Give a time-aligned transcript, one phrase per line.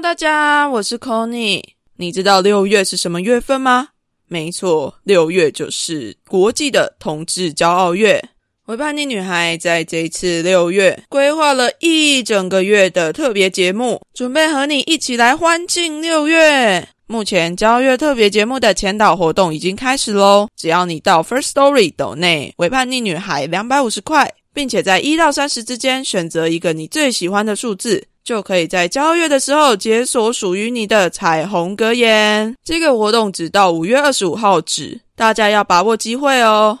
[0.00, 1.60] 大家，我是 Conny。
[1.96, 3.88] 你知道六月是什么月份吗？
[4.28, 8.22] 没错，六月就是国际的同志骄傲月。
[8.66, 16.88] 为叛逆女孩在这次六月规划了一整个月的特别节目，准备和你一起来欢庆六月。
[17.08, 20.46] 目前骄傲月特别节目的前导活动已经开始喽！
[20.56, 32.54] 只要你到 First Story 抖内为叛逆女孩两百五十块，并且在一到三十之间选择一个你最喜欢的数字，就可以在交月的时候解锁属于你的彩虹格言。
[32.62, 36.80] 这个活动只到五月二十五号止，大家要把握机会哦！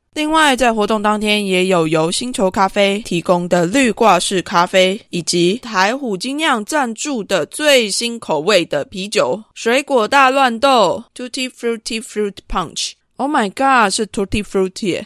[0.13, 12.91] 另外，在活动当天也有由星球咖啡提供的绿挂式咖啡，以及台虎精酿赞助的最新口味的啤酒——水果大乱斗 （Tutti Frutti Fruit Punch）。
[13.15, 15.05] Oh my god，是 Tutti Frutti！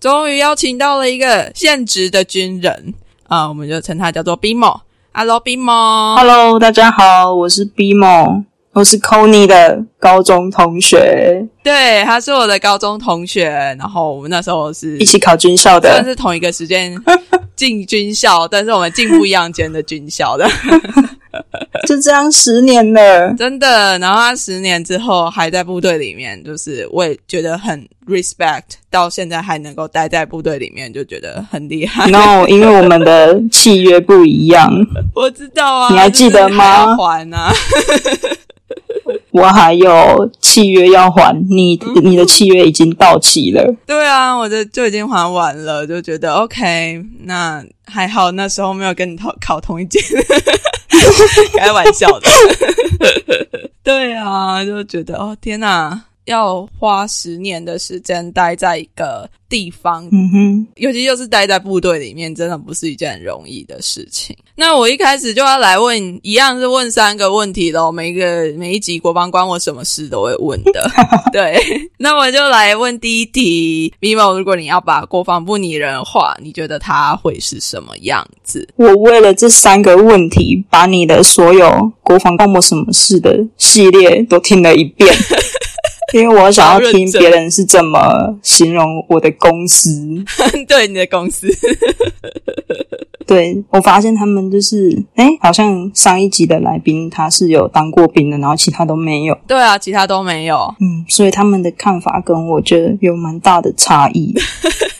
[0.00, 2.94] 终于邀请到了一个现职的军人
[3.28, 4.80] 啊，我们就称他叫做 Bimo。
[5.12, 11.46] Hello，大家好，我是 Bimo，我是 Conny 的高中同学。
[11.62, 13.44] 对，他是我的高中同学，
[13.78, 16.96] 然后我们那时候是一起考军校的，算是同一个时间
[17.54, 20.48] 进军校，但是我们进不一样间的军校的。
[21.88, 23.98] 就这样十年了，真的。
[23.98, 32.10] 然后他十年之后还在部队里面，就是我也觉得很 respect，到现在还能够待在部队里面，就觉得很厉害。
[32.10, 34.70] No， 因为我们的契约不一样。
[35.14, 36.94] 我知道啊，你还记得吗？
[36.96, 37.52] 还啊。
[39.32, 43.64] 我还有契约要还你，你的契约已经到期了。
[43.86, 47.00] 对啊，我的就已经还完了，就觉得 OK。
[47.22, 50.02] 那还好，那时候没有跟你考考同一间，
[51.58, 52.28] 开玩笑的。
[53.82, 64.36] 对啊，就觉得哦天哪，要花十年的时间待在一个地方，嗯哼，尤其又是待在部队里面，真的不是一件很容易的事情。
[64.54, 67.90] 那我一开始就要来问，一样是问三个问题喽。
[67.90, 70.88] 每一个每一集国防关我什么事都会问的。
[71.32, 71.58] 对，
[71.96, 78.68] 那我就来问第一题，Mimo，如果你要把国防部拟人化，你觉得他会是什么样子？
[78.76, 85.12] 我为了这三个问题，把你的所有国防关我什么事的系列都听了一遍。
[86.12, 89.90] 因为我想要听别人是怎么形容我的公司，
[90.66, 91.48] 对你的公司，
[93.26, 99.38] 对我发现他们就是，哎，好像上一集的来宾他是有当过兵的，然后其他都没有。
[99.46, 100.74] 对啊，其他都没有。
[100.80, 104.34] 嗯，所以他们的看法跟我觉得有蛮大的差异。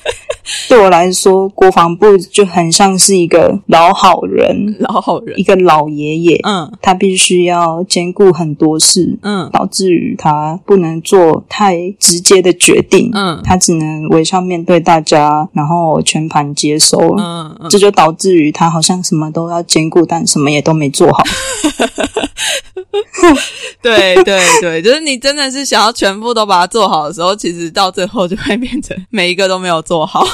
[0.68, 6.40] 对我来说，国防部就很像是一个老好人， 老好人，一个老爷爷。
[6.44, 21.22] 嗯，他必须要兼顾很多事，嗯，导致于他不能做太直接的决定，嗯，他只能微笑面对大家，然后全盘接收，嗯，这就导致于他好像什么都要兼顾，但什么也都没做好。
[23.82, 30.24] 对对对，就是你真的是想要全部都把它做好的时候，其实到最后就会变成每一个都没有做好。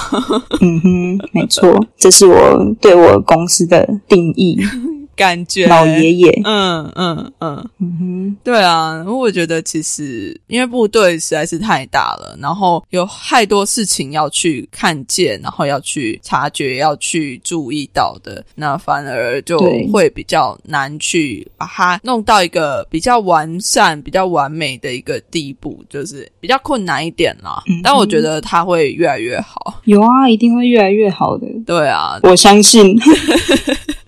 [0.61, 4.59] 嗯哼，没错，这是我对我公司的定义。
[5.17, 5.67] 感觉。
[5.67, 7.71] 老爷爷，嗯嗯嗯。
[7.81, 19.59] 嗯哼，对啊，我觉得其实因为部队实在是太大了，然后有太多事情要去看见，然后要去察觉，要去注意到的，那反而就
[19.93, 27.63] 会比较难去把它弄到一个比较完善、比较完美的一个地步，就是比较困难一点啦。
[27.83, 31.47] 但我觉得它会越来越好，有啊，一定会越来越好的。
[31.65, 32.97] 对啊，我相信。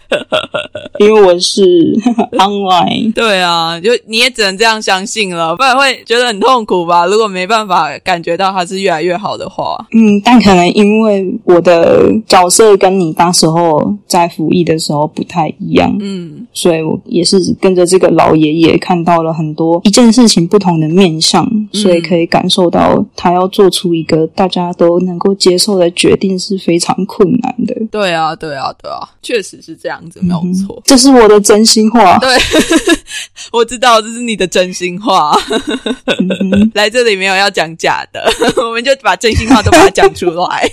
[0.98, 1.62] 因为我是
[2.38, 7.06] online，对啊，就你也只能这样相信了，不然会觉得很痛苦吧？
[7.06, 27.74] 如果没办法感觉到它是越来越好的话，嗯，但可能因为我的角色跟你当时候在服役的时候不太一样，嗯，所以我也是跟着这个老爷爷看到了很多一件事情不同的面相，所以可以感受到他要做出一个大家都能够接受的决定是非常困难的。
[27.90, 29.97] 对啊，对啊，对啊，确实是这样。
[29.98, 32.18] 样子没有错，这是我的真心话。
[32.20, 32.28] 对，
[33.52, 35.36] 我知道这是你的真心话。
[36.74, 40.70] 来这里没有要讲假的，我们就把真心话都把它讲出来。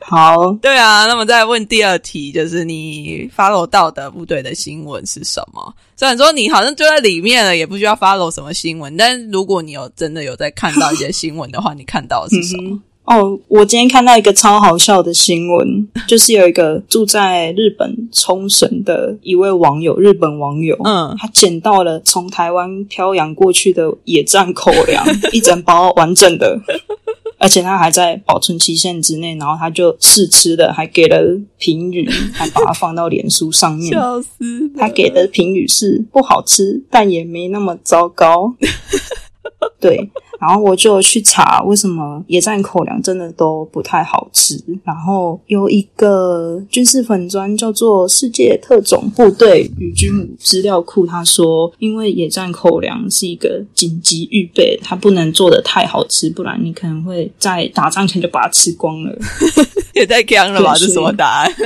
[0.00, 1.06] 好，对啊。
[1.06, 5.74] 那么再问第二题，就是你 follow 到的部队的新闻是什么？
[5.96, 12.78] 虽然说你好像就在里面了，也不需要 follow 什么新闻，但如果你有真的有在看到一些新闻的话，你看到的是什么？
[13.04, 26.60] 哦，我今天看到一个超好笑的新闻，就是有一个住在日本冲绳的一位网友，日本网友，嗯，他捡到了从台湾漂洋过去的野战口粮，一整包完整的，
[27.38, 34.70] 而且他还在保存期限之内，然后他就试吃的，还给了评语，还把它放到脸书上面，笑死！
[34.78, 38.54] 他给的评语是不好吃，但也没那么糟糕，
[39.80, 40.10] 对。
[40.40, 44.60] 然后我就去查为什么野战口粮真的都不太好吃。
[44.82, 59.16] 然后有一个军事粉砖叫做“世界特种部队与军武资料库”，他说，因为野战口粮是一个紧急预备，它不能做的太好吃，不然你可能会在打仗前就把它吃光了。
[59.94, 60.74] 也太强了吧？
[60.74, 61.52] 这什么答案？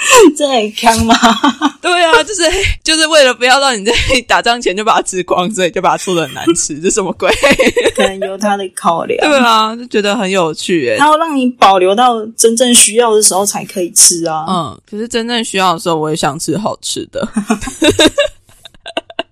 [0.36, 1.14] 这很坑吗？
[1.82, 2.42] 对啊，就是
[2.82, 3.92] 就是为了不要让你在
[4.26, 6.78] 打仗前就把它吃光，所以就把它做的很难吃。
[6.80, 7.30] 这什么鬼？
[7.94, 9.18] 可能有他的考量。
[9.20, 10.96] 对啊，就觉得很有趣诶。
[10.98, 14.44] 他要让你保留到真正需要的时候才可以吃啊。
[14.48, 17.26] 嗯，可是真正需要的时候，我也想吃好吃的。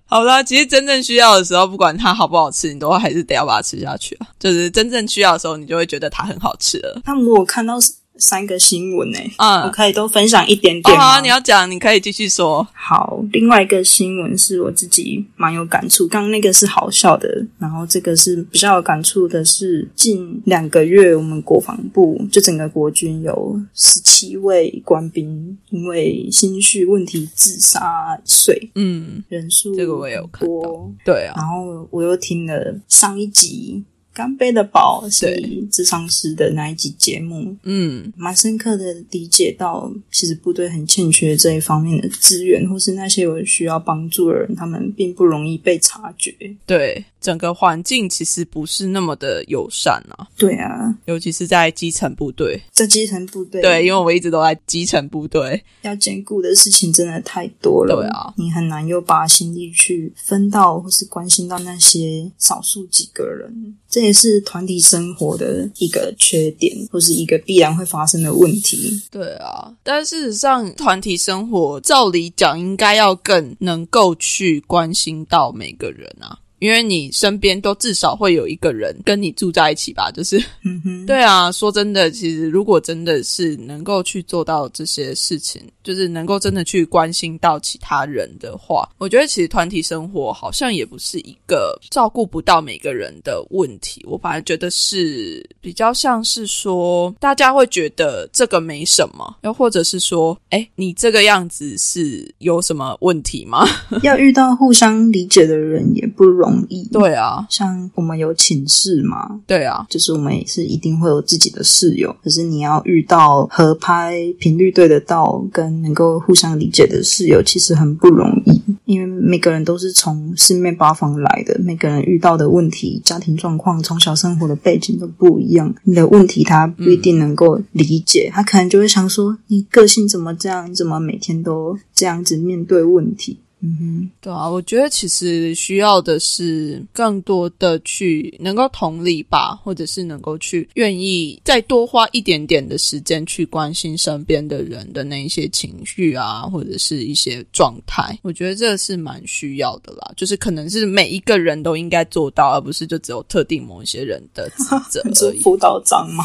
[0.05, 4.27] 好啦，其实真正需要的时候，不管它好不好吃，你都还是得要把它吃下去啊。
[4.39, 7.01] 就是真正需要的时候，你就会觉得它很好吃了。
[7.05, 7.93] 那我看到是。
[8.19, 12.67] 三个新闻呢，嗯，我可以都分享一点点好，你要讲，你可以继续说。
[12.73, 33.83] 好，另外一个新闻是我自己蛮有感触，刚刚那个是好笑的，然后这个是比较有感触的，是近两个月我们国防部就整个国军有十七位官兵因为心绪问题自杀碎，嗯，人数这个我也有看到，对啊，然后我又听了上一集。
[34.19, 46.35] 干杯的宝是对智商师的那一集节目，嗯，蛮深刻的理解到，其实部队很欠缺这一方面的资源，或是那些有需要帮助的人，他们并不容易被察觉。
[46.65, 52.61] 对，整个环境其实不是那么的友善啊，对啊，尤其是在基层部队。
[52.73, 55.63] 在基层部队，对，因为我一直都在基层部队。
[55.83, 57.95] 要兼顾的事情真的太多了。
[57.95, 68.99] 对啊，你很难又把心力去分到或是关心到那些少数几个人，这也是团体生活的一个缺点，或是一个必然会发生的问题。
[69.11, 76.39] 对啊，但事实上，团体生活照理讲应该要更能够去关心到每个人啊。
[76.59, 81.51] 因为你身边都至少会有一个人跟你住在一起吧，就是嗯哼，对啊。
[81.51, 94.05] 说真的，其实如果真的是能够去做到这些事情，就是能够真的去关心到其他人的话，我觉得其实团体生活好像也不是一个照顾不到每个人的问题。
[94.07, 103.65] 我反而觉得是比较像是说，大家会觉得这个没什么，又或者是说，哎，你这个样子是有什么问题吗？
[104.03, 118.61] 要遇到互相理解的人也不容易。，对啊，像我们有寝室嘛，对啊，就是我们也是一定会有自己的室友，可是你要遇到合拍、频率对得到，跟能够互相理解的室友，其实很不容易。
[118.85, 125.71] 因为每个人都是从四面八方来的，每个人遇到的问题、家庭状况、从小生活的背景都不一样。
[125.83, 130.67] 你的问题他不一定能够理解，他可能就会想说：你个性怎么这样？
[130.69, 133.37] 你怎么每天都这样子面对问题？
[133.61, 148.17] 嗯哼，对啊，我觉得其实需要的是更多的去能够同理吧，或者是能够去愿意再多花一点点的时间去关心身边的人的那一些情绪啊，或者是一些状态。
[148.23, 155.39] 我觉得这是蛮需要的啦，就是可能是每一个人都应该做到，而不是就只有特定某一些人的职责而已。
[155.43, 156.23] 辅导长吗？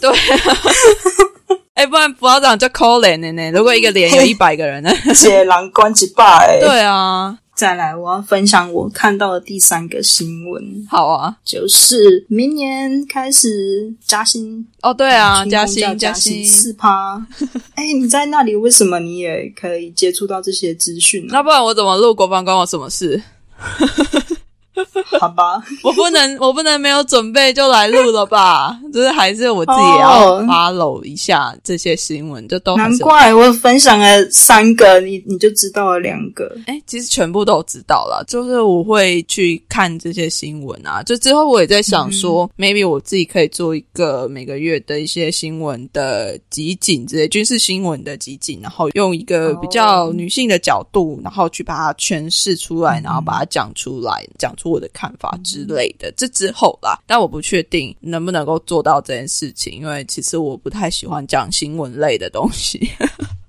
[0.00, 0.10] 对、
[1.80, 3.50] 哎，不然辅导长就扣脸的呢。
[3.52, 4.90] 如果一个连有一百个人呢？
[5.14, 6.58] 解狼关几百。
[6.60, 16.46] 对啊，再来，我要分享我看到的第三个新闻，好啊，就是明年开始加薪，哦对啊，加薪薪加薪薪。
[16.46, 17.26] 四趴。
[17.74, 21.30] 哎，你在那里，为什么你也可以接触到这些资讯呢？
[21.32, 23.22] 那不然我怎么录国防关我什么事？
[25.20, 28.78] 好吧，我不能，我不能没有准备就来录了吧？
[28.92, 36.50] 就是还是我自己也要哦 follow 一下这些新闻，就都难怪我分享了三个，你你就知道了两个。
[36.66, 41.02] 哎、其实全部都知道了，就是我会去看这些新闻啊。
[41.02, 56.12] 就之后我也在想说、m a y b e 我自己可以做一个每个月的一些新闻的集锦之类，军事新闻的集锦，然后用一个比较女性的角度，然后去把它诠释出来，然后把它讲出来，讲出我的看法之类的。
[56.16, 62.90] 这之后啦，但我不确定能不能够做到这件事情，因为其实我不太喜欢讲新闻类的东西。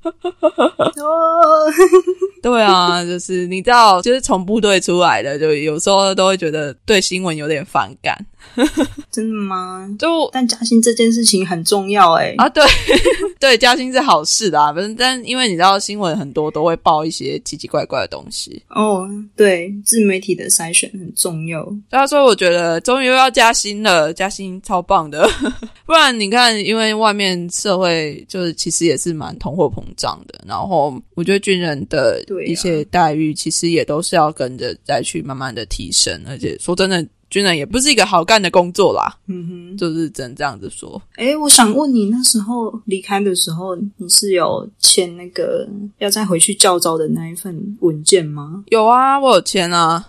[0.03, 1.71] 哦，
[2.41, 8.17] 对啊，就是你知道，就是从部队出来的，就有时候都会觉得对新闻有点反感。
[9.12, 9.89] 真的吗？
[10.00, 12.63] 就但加薪这件事情很重要哎、啊，对
[13.39, 21.63] 对，加薪是好事啦，反正但因为你知道新闻很多都会报一些奇奇怪怪的东西，哦，对，自媒体的筛选很重要。
[21.89, 25.27] 对啊，所以我觉得终于又要加薪了，加薪超棒的。
[25.86, 39.77] 不然你看，因为外面社会就是其实也是蛮通货膨胀的，然后我觉得军人的一些待遇其实也都是要跟着再去慢慢的提升，而且说真的，军人也不是一个好干的工作啦，嗯哼。
[39.77, 41.01] 就是只能这样子说。
[41.15, 45.67] 哎，我想问你，那时候离开的时候，你是有签那个
[46.00, 48.63] 要再回去教招的那一份文件吗？
[48.67, 50.05] 有啊，我有签啊，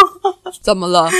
[0.62, 1.10] 怎么了？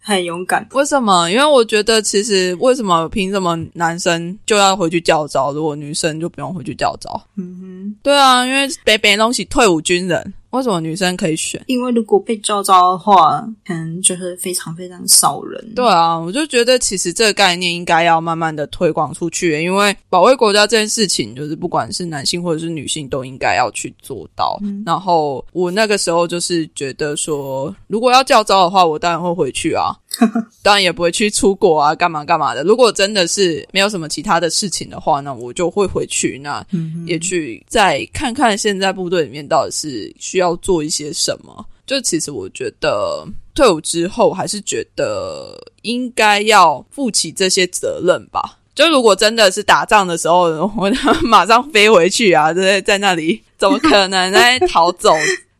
[0.00, 1.28] 很勇敢，为什么？
[1.28, 7.20] 因为我觉得其实为什么凭什么男生就要回去教招，如果女生就不用回去教招？
[7.36, 11.62] 嗯哼对啊，因为北北东西退伍军人，为什么女生可以选，？
[11.66, 15.74] 因为如果被叫招的话，可能就是非常非常少人。
[15.74, 24.58] 对啊，我就觉得其实这个概念应该要慢慢的推广出去，因为保卫国家这件事情，就是不管是男性或者是女性都应该要去做到。
[24.84, 29.94] 然后我那个时候就是觉得说，如果要叫招的话，我当然会回去啊，
[30.62, 32.62] 当然也不会去出国啊，干嘛干嘛的。
[32.62, 36.64] 如果真的是没有什么其他的事情的话，那我就会回去，那
[37.06, 41.64] 也去再看看现在部队里面到底是需要做一些什么。
[41.86, 48.58] 就其实我觉得退伍之后，还是觉得应该要负起这些责任吧。
[48.74, 50.42] 就如果真的是打仗的时候，
[50.76, 50.90] 我
[51.22, 52.82] 马上飞回去啊，对不对？
[52.82, 55.10] 在那里怎么可能在逃走？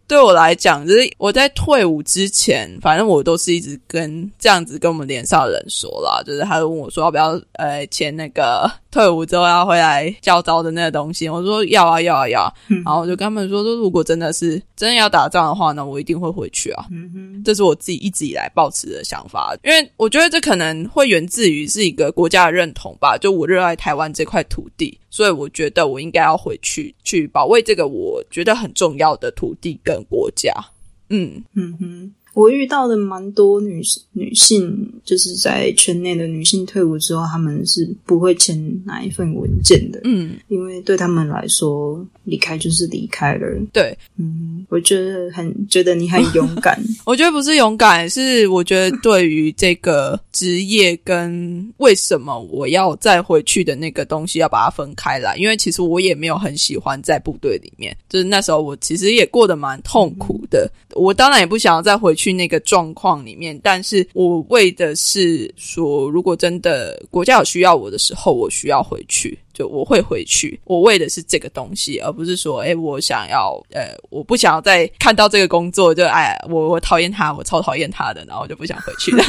[0.09, 12.53] 对我来讲，就是我在退伍之前，反正我都是一直跟这样子跟我们连上的人说啦，就是他就问我说要不要呃签那个 退伍之后要回来教招的那个东西，我说要啊要啊要，
[12.85, 16.87] 然后我就跟他们说，说如果真的是真的要打仗的话呢，我一定会回去啊。
[17.45, 30.53] 这是我自己一直以来抱持的想法，因为我觉得这可能会源自于是一个国家的认同吧，就我热爱台湾这块土地，所以我觉得我应该要回去去保卫这个我觉得很重要的土地跟国家。
[31.09, 32.15] 嗯嗯哼。
[32.37, 33.81] 我遇到的蛮多女
[34.13, 43.47] 女性，就是在圈内的女性退伍之后，她们是不会签哪一份文件的，嗯，因为对他们来说，离开就是离开了。
[43.73, 62.26] 对，嗯，我觉得很觉得你很勇敢， 我觉得不是勇敢，是我觉得对于这个职业跟为什么我要再回去的那个东西要把它分开来，因为其实我也没有很喜欢在部队里面，就是那时候我其实也过得蛮痛苦的，我当然也不想要再回去。
[62.27, 70.59] 去那个状况里面，但是我为的是说，如果真的国家有需要我的时候，我需要回去，就我会回去。
[70.65, 79.23] 我为的是这个东西，而不是说，哎，我想要，呃，我不想要再看到这个工作，就哎，我我讨厌他，我超讨厌他的，然后我就不想回去了，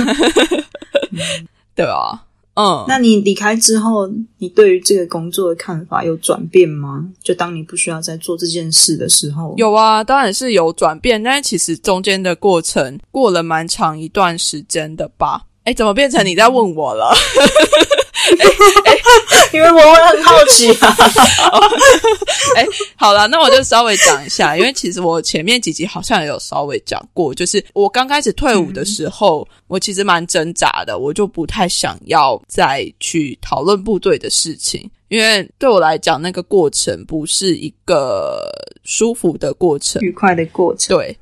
[1.75, 2.25] 对吧？
[2.59, 4.09] 嗯，那你离开之后，
[4.39, 7.05] 你对于这个工作的看法有转变吗？
[7.21, 15.43] 就当你不需要再做这件事的时候，有啊，当然是有转变，但是其实中间的过程过了蛮长一段时间的吧。
[15.65, 17.13] 哎，怎么变成你在问我了？
[19.53, 20.95] 因为我会很好奇啊。
[22.55, 38.49] 哎，好了，那我就稍微讲一下，因为其实我前面几集好像也有稍微讲过，就是我刚开始退伍的时候，我其实蛮挣扎的，我就不太想要再去讨论部队的事情，因为对我来讲，那个过程不是一个
[38.83, 40.97] 舒服的过程，愉快的过程。
[40.97, 41.15] 对，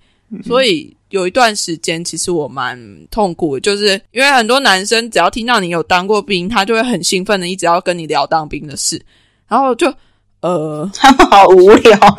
[0.46, 0.95] 所以。
[1.10, 2.78] 有一段时间，其实我蛮
[3.12, 9.02] 痛苦，就是因为很多男生只要听到你有当过兵，他就会很兴奋的一直要跟你聊当兵的事，
[9.48, 9.94] 然后就
[10.42, 11.98] 呃，他们好无聊。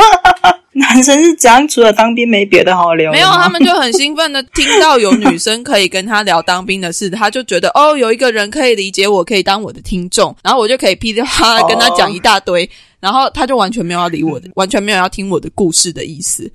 [0.79, 3.11] 男生是这样，除了当兵没别的好聊。
[3.11, 12.69] 没有，他们就很兴奋的听到有女生可以跟他聊当兵的事，他就觉得哦，有一个人可以理解我，可以当我的听众，然后我就可以噼里啪啦跟他讲一大堆，
[13.01, 16.51] 然后他就完全没有要理我的， 完全没有要听我的故事的意思。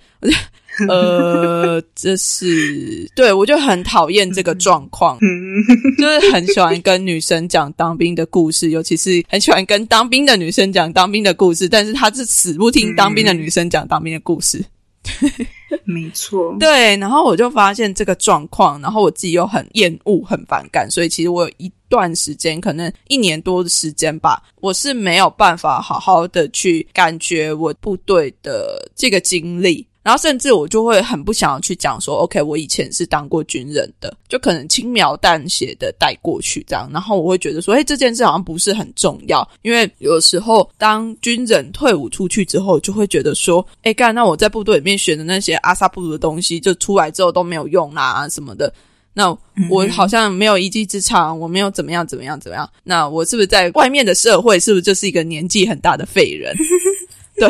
[0.90, 5.18] 呃，这是对我就很讨厌这个状况，
[5.98, 14.64] 就是很喜欢跟女生讲当兵的故事，尤其是很喜欢跟当兵的女生讲当兵的故事，但是他是死不听当兵的女生讲当兵的故事。
[15.84, 29.88] 没错，对，然后我就发现这个状况，然后我自己又很厌恶、很反感，所以其实我有一段时间，可能一年多的时间吧，我是没有办法好好的去感觉我部队的这个经历。
[30.04, 36.90] 然后甚至我就会很不想要去讲说，OK，我以前是当过军人的，就可能轻描淡写的带过去这样。
[36.92, 48.74] 然后我会觉得说，哎，这件事好像不是很重要，因为有时候当军人退伍出去之后，就会觉得说，哎，干，那我在部队里面学的那些阿萨布鲁的东西，就出来之后都没有用啦什么的。
[49.14, 49.30] 那
[49.70, 52.68] 我好像没有一技之长，我没有怎么样怎么样怎么样。
[52.84, 56.56] 那我是不是在外面的社会，是不是就是一个年纪很大的废人？
[57.38, 57.48] 对。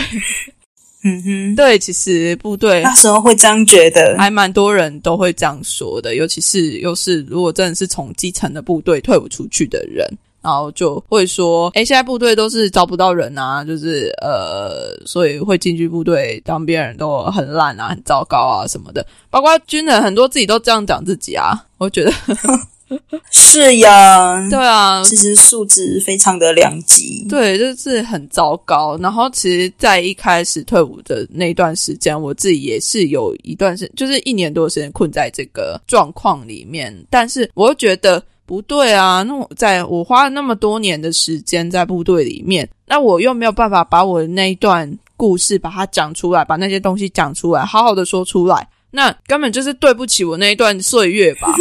[1.04, 10.08] 嗯哼，对，其实部队那时候会这样觉得，还蛮多人都会这样说的，尤其是又是如果真的是从基层的部队退伍出去的人，
[10.44, 22.12] 然后就会说，哎，现在部队都是招不到人啊，就是呃，所以会进去部队当兵人都很烂啊，很糟糕啊什么的，包括军人很多自己都这样讲自己啊，我觉得。
[23.32, 28.98] 是呀，对啊，其实素质非常的两极，对，就是很糟糕。
[28.98, 36.96] 然后，其实，在一开始退伍的那段时间，我自己也是有一段时，就是一年多的时间困在这个状况里面。
[37.10, 48.68] 但是，我又觉得不对啊，那我在我花了那么多年的时间在部队里面，那我又没有办法把我的那一段故事把它讲出来，把那些东西讲出来，好好的说出来。
[48.92, 51.56] 那根本就是对不起我那一段岁月吧？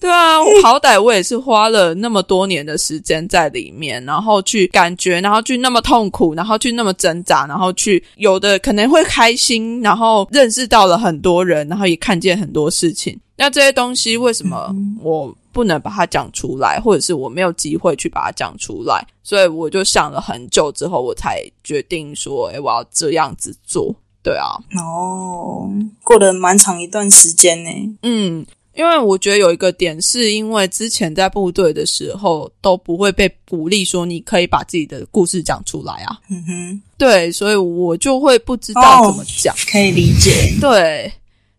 [0.00, 13.18] 对啊，好歹我也是花了那么多年的时间在里面，然后去感觉，然后去那么痛苦，然后去那么挣扎，然后去有的可能会开心，然后认识到了很多人，然后也看见很多事情。
[13.36, 19.04] 那这些东西为什么我不能把它讲出来，或者是我没有机会去把它讲出来？
[19.22, 25.70] 所以我就想了很久之后，我才决定说：“诶，我要这样子做。”对啊，哦，
[26.02, 27.70] 过了蛮长一段时间呢。
[28.02, 36.18] 嗯，因为我觉得有一个点，是因为之前在部队的时候都不会被鼓励说你可以把自己的故事讲出来啊。
[36.30, 39.54] 嗯哼，对，所以我就会不知道怎么讲。
[39.70, 40.54] 可以理解。
[40.58, 41.12] 对，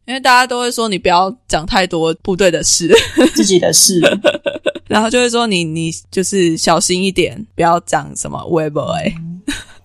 [0.06, 2.92] 因为大家都会说你不要讲太多部队的事，
[3.36, 4.02] 自己的事，
[4.90, 9.14] 然后就会说你你就是小心一点，不要讲什么 web 哎。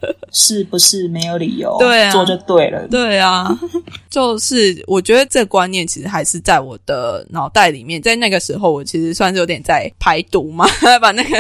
[0.32, 1.76] 是不是没有理由？
[1.78, 2.86] 对啊做就对了。
[2.88, 3.58] 对啊，
[4.10, 10.66] 就是我觉得这观念其实还是在我的脑袋里面，在那个时候我其实算是有点在排毒嘛，
[11.00, 11.30] 把那个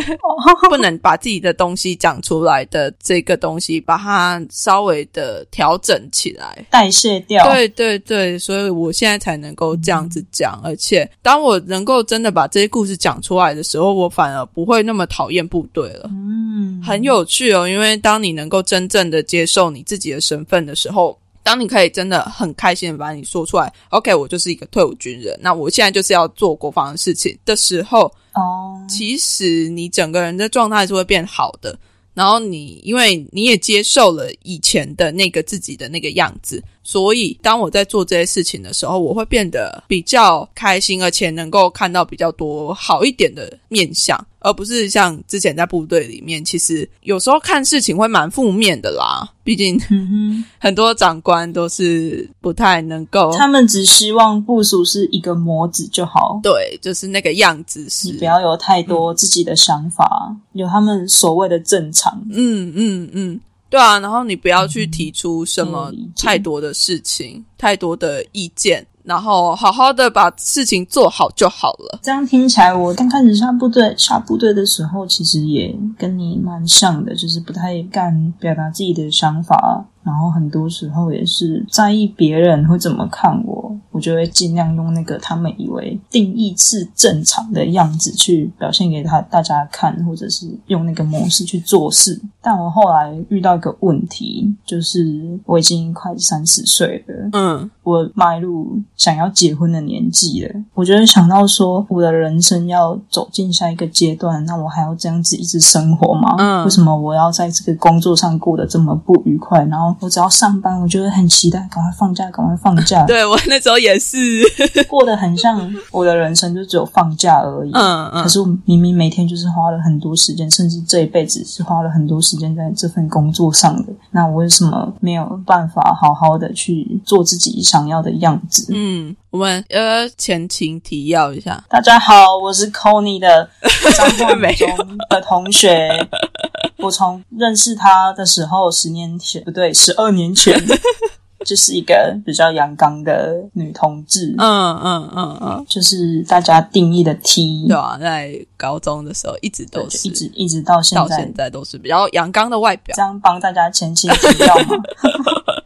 [0.68, 6.64] 不能把自己的东西讲出来的这个东西，把它稍微的调整起来。
[6.70, 7.44] 代谢掉。
[7.52, 16.08] 对对对，所以我现在才能够这样子讲，而且当我能够真的把这些故事讲出来的时候，我反而不会那么讨厌部队了。
[16.10, 31.78] 嗯，很有趣哦，因为当你能够真正的接受你自己的身份的时候，当你可以真的很开心的把你说出来，OK，我就是一个退伍军人，那我现在就是要做国防的事情的时候，哦，其实你整个人的状态是会变好的。
[32.12, 49.28] 然后你，因为你也接受了以前的那个自己的那个样子，所以当我在做这些事情的时候，我会变得比较开心，而且能够看到比较多好一点的面相，而不是像之前在部队里面，其实有时候看事情会蛮负面的啦。
[49.42, 62.22] 毕竟嗯很多长官都是不太能够，，他们只希望部署是一个模子就好，对，就是那个样子是你不要有太多自己的想法，有他们所谓的正常。
[62.30, 72.00] 嗯嗯嗯，对啊，然后你不要去提出什么太多的事情、太多的意见，然后好好的把事情做好就好了。
[72.02, 92.20] 这样听起来，我刚开始下部队下部队的时候，其实也跟你蛮像的，就是不太敢表达自己的想法，然后很多时候也是在意别人会怎么看我，我就会尽量用那个他们以为定义是正常的样子去表现给他大家看，或者是用那个模式去做事。
[92.42, 106.36] 但我后来遇到一个问题，就是我已经快三十岁了，嗯我迈入想要结婚的年纪了，我就会想到说，我的人生要走进下一个阶段，那我还要这样子一直生活吗？
[106.38, 109.62] 嗯为什么我要在这个工作上过得这么不愉快？
[109.66, 114.42] 然后我只要上班，我就会很期待赶快放假，赶快放假， 对我那时候也是，
[114.88, 117.70] 过得很像我的人生就只有放假而已。
[117.72, 123.92] 嗯嗯可是我明明每天就是花了很多时间，甚至这一辈子是花了很多时间在这份工作上的。
[124.10, 128.66] 那我为什么没有办法好好的去做自己想要的样子？
[128.74, 133.48] 嗯，我们呃前情提要一下，大家好，我是 Kony 的
[133.96, 135.88] 张 焕没有中的同学。
[136.82, 140.54] 我从认识他的时候，十年前不对，十二年前，
[141.44, 153.02] 就是一个比较阳刚的女同志，嗯嗯嗯嗯，就是大家定义的 T，对啊，在高中的时候一直，都是一直一直到现在到现，在都是比较阳刚的外表这。
[153.02, 154.76] 样帮大家前期提要吗？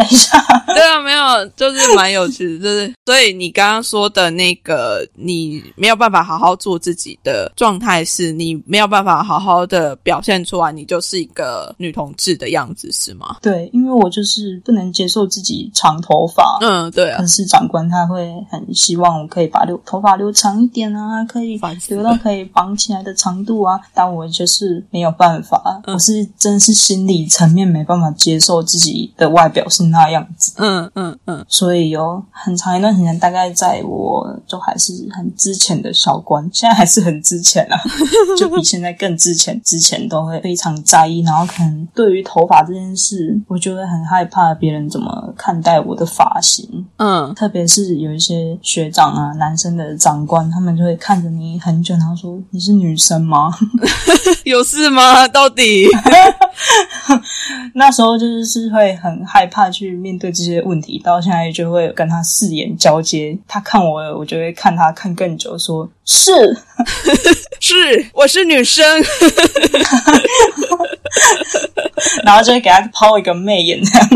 [0.00, 13.36] 等一下，对啊，没有，就是蛮有趣的， 就是所以你刚刚说的那个，你没有办法好好做自己的状态，是你没有办法好好的表现出来，你就是一个女同志的样子，是吗？
[13.42, 17.18] 对，因为我就是不能接受自己长头发，嗯，对啊。
[17.20, 22.02] 可，是长官他会很希望我可以把留头发留长一点啊，可以烦死了。
[22.02, 25.94] 留到可以绑起来的长度啊，但我就是没有办法，嗯。
[25.94, 37.78] 我是真是心理层面没办法接受自己的外表是那样子，嗯嗯嗯，所以有很长一段时间，大概在我就还是很之前的小关，现在还是很之前啊，
[38.38, 53.50] 就比现在更之前，之前都会非常在意，然后可能对于头发这件事，我就会很害怕别人怎么看待我的发型，嗯，特别是有一些学长啊，男生的长官，他们就会看着你很久，然后说你是女生吗？
[54.44, 55.26] 有事吗？
[55.28, 55.86] 到底？
[57.74, 66.30] 那时候就是是会很害怕去面对这些问题，到现在就会跟他四眼交接，他看我，我就会看他看更久，说是，
[67.60, 68.84] 是，我是女生。
[72.24, 74.08] 然后就会给他抛一个媚眼这样。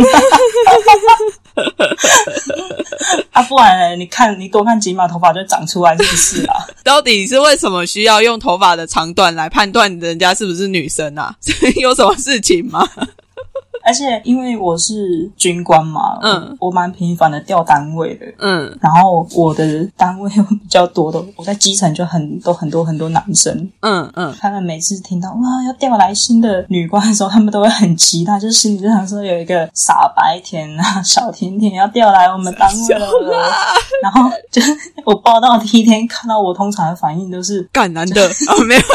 [3.30, 6.56] 啊，不然呢你看你多看几秒，头发就长出来，是不是啊？
[6.82, 11.36] 到底是为什么需要用头发的长短来判断人家是不是女生啊？
[11.76, 12.88] 有什么事情吗？
[13.84, 16.56] 而且因为我是军官嘛，嗯。
[16.58, 18.26] 我，蛮频繁的调单位的。
[18.38, 18.76] 嗯。
[18.80, 33.06] 然后我的单位又比较多的，我在基层就很多很多很多男生，嗯嗯，他们每次听到哇要调来新的女官的时候，他们都会很期待，就是心里就想说有一个傻白甜啊、小甜甜要调来我们单位了，
[34.02, 34.62] 然后就
[35.04, 38.26] 我报道第一天看到我，通常的反应都是干男的。
[38.26, 38.80] 啊， 没有，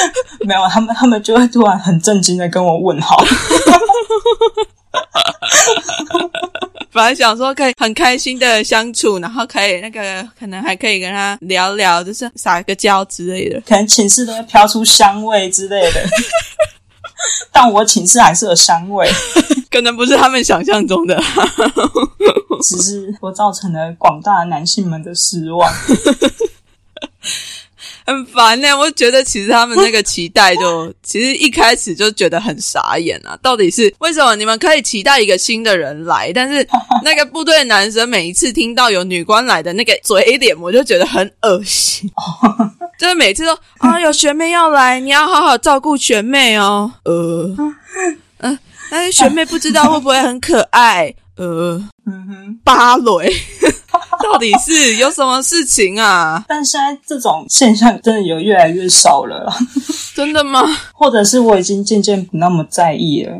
[0.46, 3.16] 没有，他们他们就会突然很震惊的跟我问好。
[6.92, 13.60] 本来想说可以很开心的相处，然后可以那个可能还可以跟他聊聊，就是撒个娇之类的。
[13.60, 16.04] 可能寝室都会飘出香味之类的，
[17.52, 19.08] 但我寝室还是有香味，
[19.70, 21.22] 可能不是他们想象中的。
[22.62, 25.72] 只是我造成了广大男性们的失望。
[28.10, 33.38] 很烦呢，我觉得其实他们那个期待就，其实一开始就觉得很傻眼啊！
[33.40, 36.66] 到底是为什么你们可以期待一个新的人来，但是
[37.04, 42.10] 那个部队男生每一次听到有女官来的那个嘴脸，我就觉得很恶心。
[42.98, 46.90] 就是每次都啊，有学妹要来，你要好好照顾学妹哦。
[47.04, 47.56] 呃，
[48.42, 48.58] 嗯，
[48.90, 51.14] 但是学妹不知道会不会很可爱。
[51.36, 53.32] 呃，嗯哼，芭蕾
[54.32, 56.44] 到底是有什么事情啊？
[56.48, 59.52] 但现在这种现象真的有越来越少了，
[60.14, 60.62] 真的吗？
[60.92, 63.36] 或者是我已经渐渐不那么在意了？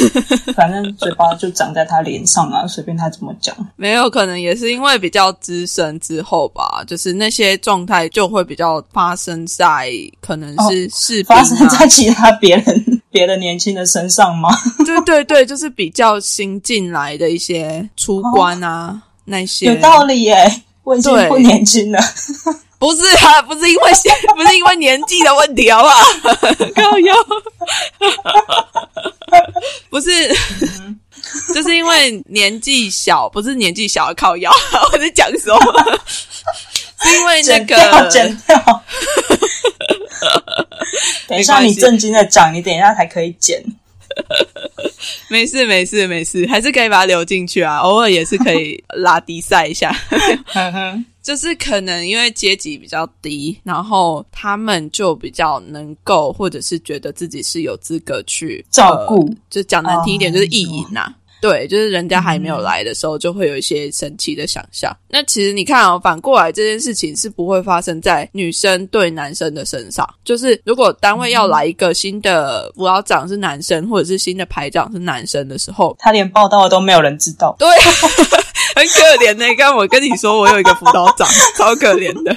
[0.54, 3.54] 反正嘴巴就长在他脸上啊，随便他怎么讲。
[3.76, 13.00] 没有可能也是因为比较资深之后吧，就是那些状态就会比较发生在可能是是发生在其他别人。
[13.12, 14.48] 别的年轻的身上吗？
[14.86, 20.62] 对对对，就是比较新进来的一些出关啊，那些有道理耶。
[20.82, 22.00] 我已经不年轻了，
[22.78, 23.92] 不是啊，不是因为
[24.34, 26.04] 不是因为年纪的问题，好不好？
[26.74, 27.14] 高腰，
[29.90, 30.08] 不是，
[31.54, 34.50] 就是因为年纪小，不是年纪小靠腰。
[34.92, 36.00] 我在讲什么？
[37.02, 38.82] 是因为那个剪掉。
[41.28, 43.62] 等一下，你正经的讲，你等一下才可以剪。
[45.28, 47.78] 没事，没事，没事，还是可以把它留进去啊。
[47.78, 49.94] 偶尔也是可以拉低赛一下。
[51.22, 59.32] 就是可能因为阶级比较低，然后他们就比较能够，或者是觉得自己是有资格去照顾。
[59.50, 61.14] 就讲难听一点，就是意淫呐。
[61.40, 64.94] 对，就是人家还没有来的时候，就会有一些神奇的想象。
[65.08, 70.08] 那其实你看哦，反过来这件事情是不会发生在女生对男生的身上。
[70.24, 77.56] 就是如果单位要来一个新的辅导长是男生，或者是新的排长是男生的时候，他连报道都没有人知道。
[77.58, 77.68] 对。
[78.74, 82.34] 很可怜呢，刚我跟你说，我有一个辅导长，超可怜的。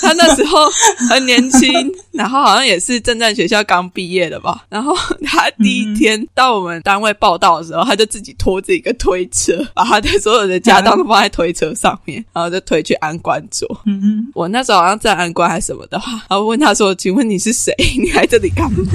[0.00, 0.68] 他那时候
[1.10, 1.72] 很年轻，
[2.12, 4.64] 然后好像也是正在学校刚毕业的吧。
[4.68, 13.68] 然后他第一天到我们单位报道的时候，他就自己拖着一个推车，把他的所有的家当都放在推车上面，然后就推去安官桌。
[13.86, 17.74] 嗯哼，我那时候好像在安官还是什么的话，然后问他说：“请问你是谁？
[17.98, 18.78] 你来这里干嘛？”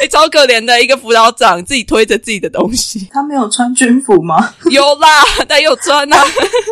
[0.00, 3.08] 哎，超可怜的一个辅导长，自己推着自己的东西。
[3.12, 4.54] 他没有穿军服吗？
[4.70, 6.16] 有啦，他有穿啊，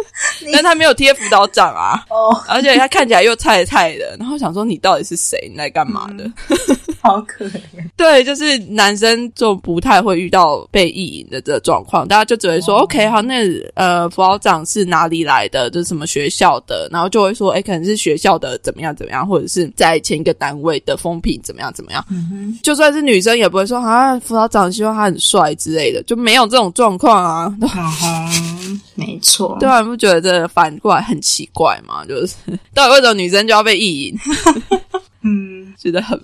[0.53, 2.05] 但他没有贴辅导长啊。
[2.09, 4.17] 哦，而且他看起来又菜菜的。
[4.19, 5.37] 然后想说，你到底是谁？
[5.51, 6.31] 你来干嘛的？
[7.03, 7.61] 好可怜。
[7.97, 15.71] 对，就是男生就不太会遇到被意淫的这个状况，大家就只会说：“OK，好，那呃，辅导长是哪里来的？
[15.71, 27.55] 就是什么学校的？”然后就会说：“哎，可能是学校的怎么样怎么样，或者是在前一个单位的风评怎么样怎么样。”嗯哼，就算是女生也不会说啊，辅导长希望他很帅之类的，就没有这种状况啊。
[27.61, 29.57] 嗯哼，没错。
[29.61, 32.05] 对啊，你不觉得这反过来很奇怪吗？
[32.07, 32.35] 就是
[32.75, 34.19] 到底为什么女生就要被意淫？
[35.23, 36.21] 嗯，觉得很。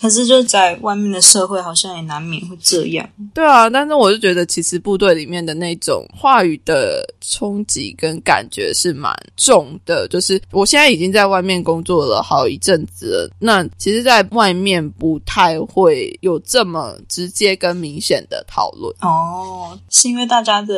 [0.00, 3.08] 可是就在外面的社会，好像也难免会这样。
[3.32, 10.08] 对啊，但是我就觉得，其实部队里面的那种话语的冲击跟感觉是蛮重的。
[10.08, 18.92] 就是我现在已经在外面工作了好一阵子了，那其实，在外面不太会有这么直接跟明显的讨论。
[19.02, 20.74] 哦，是因为大家的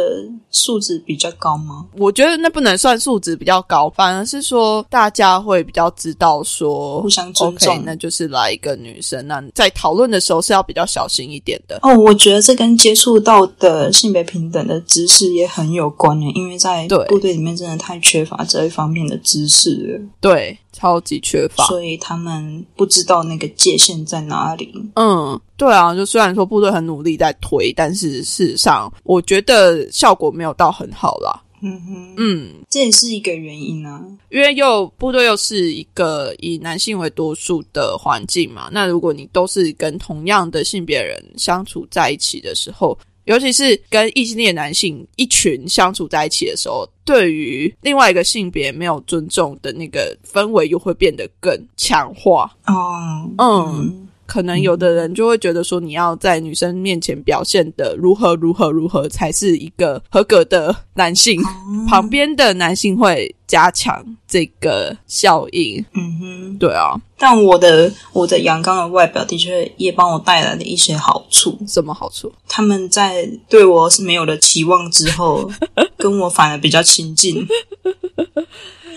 [0.51, 1.87] 素质比较高吗？
[1.97, 8.58] 我觉得那不能算素质比较高，反而是说大家会比较知道说互相尊重，那就是来。
[8.59, 11.97] 一个女生，那在讨论的时候是要比较小心一点的哦。
[11.97, 20.01] 我觉得这跟接触到的性别平等的知识也很有关联，因为在部队里面真的太缺乏这一方面的知识了。
[20.21, 24.73] 对，超级缺乏，所以他们不知道那个界限在哪里。
[24.97, 31.41] 嗯，对啊，就虽然说部队很努力在推，但是事实上，我觉得效果没有到很好啦。
[31.61, 38.69] 嗯哼，嗯，这也是一个原因啊，因为又部队又是一个以男性为多数的环境嘛。
[38.73, 52.51] 那如果你都是跟同样的性别人相处在一起的时候，尤其是跟异性恋男性一群相处在一起的时候，对于另外一个性别没有尊重的那个氛围，又会变得更强化。
[52.67, 54.08] 哦，嗯。
[54.29, 61.41] 可能有的人就会觉得说，你要在女生面前表现的如何如何如何才是一个合格的男性，
[61.89, 65.83] 旁边的男性会加强这个效应。
[65.95, 71.59] 嗯哼，对啊，但我的我的阳刚的外表的确也帮我带来了一些好处。
[71.67, 72.31] 什么好处？
[72.47, 75.51] 他们在对我是没有了期望之后，
[75.97, 77.49] 跟我反而比较亲近。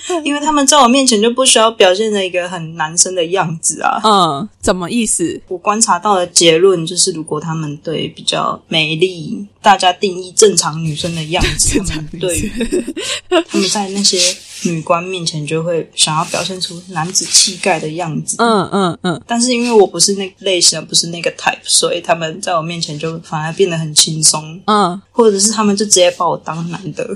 [0.24, 4.00] 因为他们在我面前就不需要表现的一个很男生的样子啊。
[4.04, 5.42] 嗯，怎么意思？
[5.48, 12.52] 我观察到的结论就是，如果他们对比较美丽、大家定义正常女生的样子， 他们对于
[13.48, 14.18] 他们在那些
[14.64, 18.38] 女官面前就会想要表现出男子气概的样子。
[18.40, 24.60] 嗯嗯嗯，但是因为我不是那类型，不是那个 type，所以他们在我面前就反而变得很轻松。
[24.66, 27.08] 嗯，或者是他们就直接把我当男的。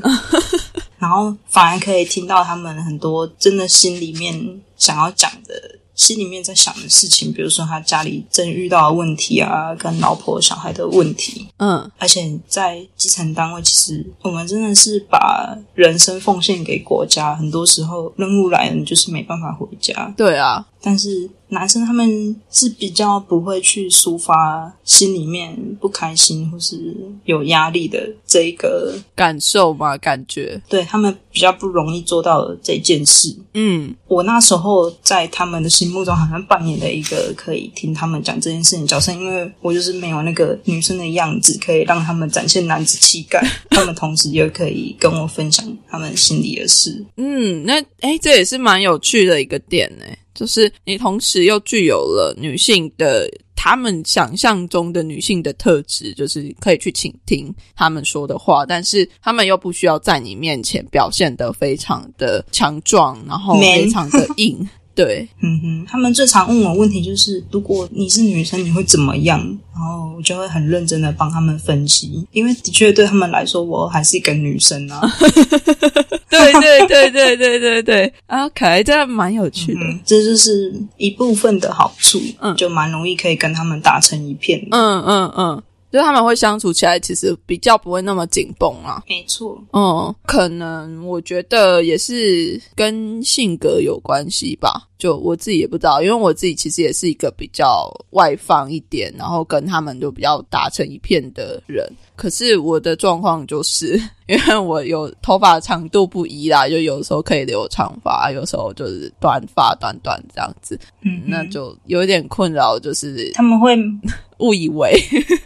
[0.98, 11.48] 然后反而可以听到他们很多真的心里面想要讲的，心里面在想的事情，比如说他家里正遇到的问题啊，跟老婆小孩的问题。
[11.58, 20.14] 嗯，而且在基层单位，其实我们真的是把人生奉献给国家，很多时候任务来了，你就是没办法回家。
[20.18, 33.36] 对啊，但是男生他们是比较不会去抒发心里面不开心或是有压力的这一个，感受吧，感觉，对他们比较不容易做到这件事。
[33.56, 47.04] 嗯我那时候在他们的心目中好像扮演了一个可以听他们讲这件事情角色，因为我就是没有那个女生的样子，可以让他们展现男子气概， 他们同时又可以跟我分享他们心里的事。
[47.18, 53.28] 嗯，那诶，这也是蛮有趣的一个点呢，就是你同时又具有了女性的。
[53.58, 64.70] 他们想象中的女性的特质，就是可以去倾听他们说的话，但是他们又不需要在你面前表现得非常的强壮， 然后非常的硬。
[64.94, 69.40] 对，嗯哼，他们最常问我问题就是，如果你是女生，你会怎么样？
[69.74, 75.02] 然后我就会很认真的帮他们分析，因为的确对他们来说，我还是一个女生啊。
[76.30, 79.80] 对对对对对对对，OK，这样蛮有趣的。
[79.82, 84.78] 嗯，这就是一部分的好处，嗯就蛮容易可以跟他们打成一片的。
[84.78, 89.02] 嗯嗯嗯，就是他们会相处起来，其实比较不会那么紧绷啊。
[89.08, 94.88] 没错，嗯，可能我觉得也是跟性格有关系吧。
[94.98, 101.86] 就我自己也不知道，因为我自己其实也是一个比较外放一点，然后跟他们都比较打成一片的人。
[102.16, 113.76] 可是我的状况就是，因为我有头发长度不一啦，就有时候可以留长发，有时候就是短发短短这样子，嗯哼，那就有一点困扰，就是他们会，
[114.40, 114.98] 误以为，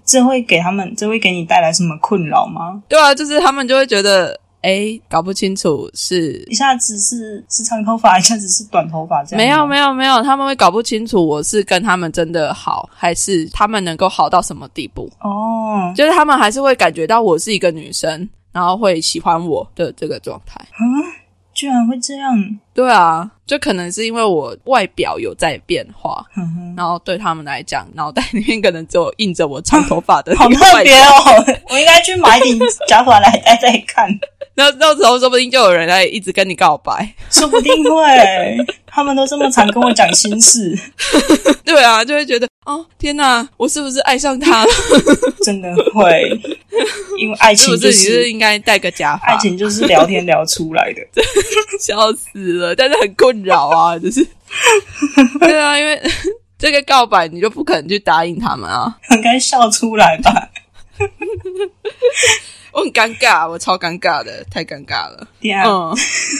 [0.06, 2.84] 这会给他们，这会给你带来什么困扰吗？
[2.88, 15.10] 对啊，就是他们就会觉得，哎，搞不清楚是一下子是是长头发，一下子是短头发，这样没有没有，没有，他们会搞不清楚我是跟他们真的好，还是他们能够好到什么地步。
[15.22, 20.60] 哦，就是他们还是会感觉到我是一个女生，然后会喜欢我的这个状态。
[20.60, 20.84] 啊，
[21.54, 26.26] 居然会这样，对啊，就可能是因为我外表有在变化。
[26.78, 31.44] 然后对他们来讲，脑袋里面可能只有印着我长头发的好特别哦！
[31.70, 34.08] 我应该去买一顶假发来戴戴看，
[34.60, 37.16] 那那时候说不定就有人来一直跟你告白。
[37.32, 37.98] 说不定会。
[38.86, 40.78] 他们都这么常跟我讲心事，
[41.64, 44.72] 对啊，就会觉得哦天哪，我是不是爱上他了？
[45.46, 46.30] 真的会，
[47.18, 49.28] 因为爱情就不是你是是应该戴个假发？
[49.28, 51.02] 爱情就是聊天聊出来的。
[51.80, 54.28] 笑死了，但是很困扰啊，就是，
[55.40, 56.02] 对啊，因为
[56.58, 60.50] 这个告白你就不可能去答应他们啊，应该笑出来吧？
[62.72, 65.96] 我很尴尬，我超尴尬的，太尴尬了，天啊，嗯，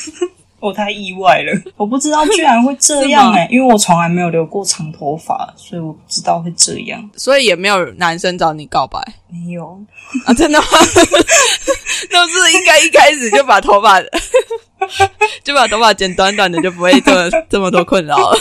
[0.60, 7.10] 我太意外了，我不知道居然会这 样哎、因为我从来没有留过长头发，所以我不知道会这样。
[7.16, 9.80] 所以也没有男生找你告白没有，
[10.26, 10.66] 啊，真的吗？
[12.30, 14.00] 不是应该一开始就把头发
[15.44, 18.38] 就把头发剪短短的，就不会这么这么多困扰了。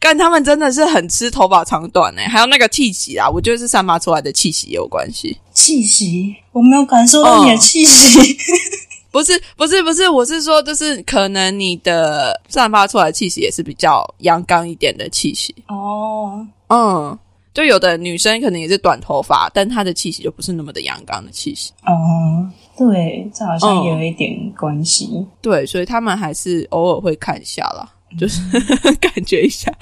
[0.00, 5.38] 干他们真的是很吃头发长短哎、还有那个气息啊，我觉得是散发出来的气息也有关系。
[5.52, 8.36] 气息，我没有感受到你的气息。
[9.12, 15.54] 不是不是不是，我是说，就是可能你的散发出来的气息也是比较阳刚一点的气息。
[15.66, 17.18] 哦，嗯，
[17.52, 21.72] 就有的女生可能也是短头发，但她的气息就不是那么的阳刚的气息。
[21.84, 25.26] 哦，对，这好像嗯有一点关系。
[25.42, 28.40] 对，所以他们还是偶尔会看一下啦，就是
[29.00, 29.72] 感觉一下，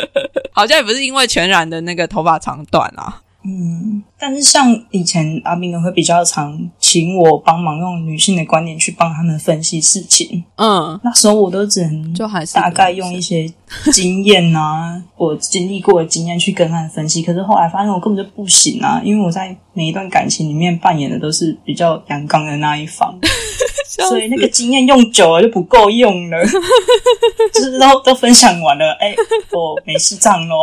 [0.52, 3.22] 好像也不是因为全染的那个头发长短啊。
[3.46, 13.48] 嗯，但是像以前阿明会比较常请我帮忙用女性的观点去帮他们分析事情，嗯，那时候我都只能就还是大概用一些
[13.92, 17.22] 经验啊， 我经历过的经验去跟他们分析。
[17.22, 23.16] 可是后来发现我根本就不行啊，因为我在每一段感情里面扮演的都是比较阳刚的那一方，
[24.08, 26.42] 所以那个经验用久了就不够用了，
[27.54, 29.14] 就是都都分享完了，哎，
[29.52, 30.56] 我没事账喽。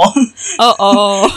[0.57, 1.29] 哦哦，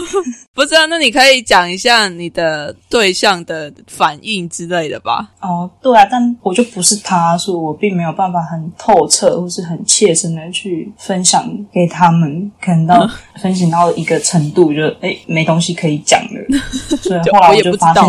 [0.56, 5.28] 不知道，那你可以讲一下你的对象的反应之类的吧？
[5.42, 13.08] 哦，对啊，但我就不是他，所以我并没有办法很透彻或是很切身的去分享给他们，可能到
[13.40, 16.58] 分享到一个程度就，哎没东西可以讲了，
[17.02, 18.02] 所以后来我就发现，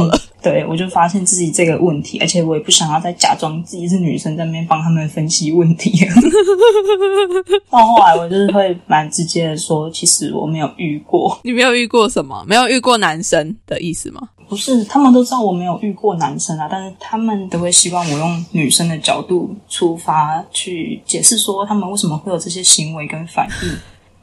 [0.50, 5.92] 对我就发现自己这个问题，而且我也不想要再假装自己是女生在那边帮他们分析问题。
[7.70, 12.44] 到后来我就是会蛮直接的说，其实我没有遇过，你没有遇过什么？
[12.48, 14.30] 没有遇过男生的意思吗？
[14.50, 23.70] 不是，他们都知道我没有遇过男生啊，但是他们都会希望我用女生的角度出发去解释说他们为什么会有这些行为跟反应，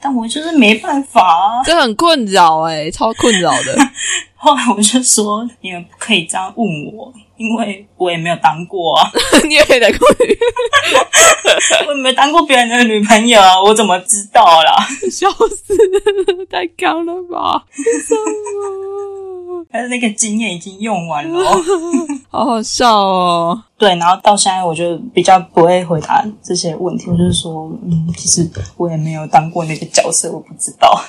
[0.04, 3.74] 但我就是没办法啊，这很困扰哎，超困扰的。
[4.36, 9.10] 后来我就说，你们不可以这样问我，因为我也没有当过啊，
[9.48, 10.06] 你也没当过，
[11.88, 14.76] 我也没当过别人的女朋友，我怎么知道啦？
[15.10, 15.74] 笑死，
[16.50, 17.64] 太高了吧？
[18.06, 19.13] 什么？
[19.70, 21.38] 但是那个经验已经用完了，
[22.28, 23.62] 好好笑哦。
[23.78, 31.00] 对，然后到现在我就比较不会回答这些问题，就是说，嗯，其实我也没有当过那个角色，我不知道。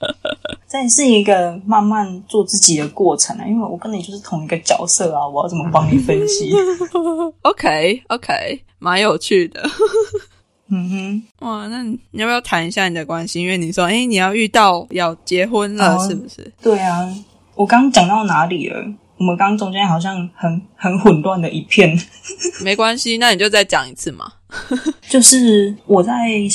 [0.68, 6.52] 这也是一个慢慢做自己的过程啊，因为我跟你就是同一个角色啊，我要怎么帮你分析？
[7.42, 9.62] OK OK，蛮有趣的。
[10.70, 13.40] 嗯哼，哇，那你要不要谈一下你的关系？
[13.40, 16.52] 因为你说，哎，你要遇到要结婚了，是不是？
[16.62, 17.08] 对啊，
[17.58, 18.84] 我刚刚讲到哪里了？
[19.16, 21.98] 我们刚中间好像很很混乱的一片。
[22.62, 24.34] 没关系，那你就再讲一次嘛。
[25.10, 26.12] 就是我在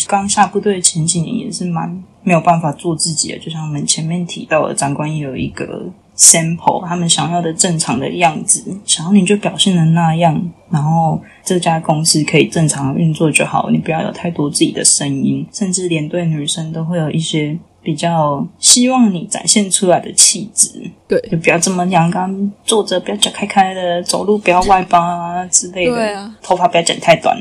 [0.07, 2.01] 刚下部队前几年也是蛮。
[2.25, 10.41] 没有办法做自己的，就像我们前面提到的，长官也有一个 sample，他们想要的正常的样子，想要你就表现的那样，
[10.71, 27.37] 然后这家公司可以正常运作就好，你不要有太多自己的声音，甚至连对女生都会有一些比较希望你展现出来的气质，对，就不要这么阳刚，坐着不要脚开开的，走路不要外八啊之类的，对啊，头发不要剪太短，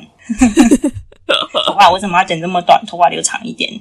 [1.66, 2.82] 头发为什么要剪这么短？
[2.86, 3.72] 头发留长一点。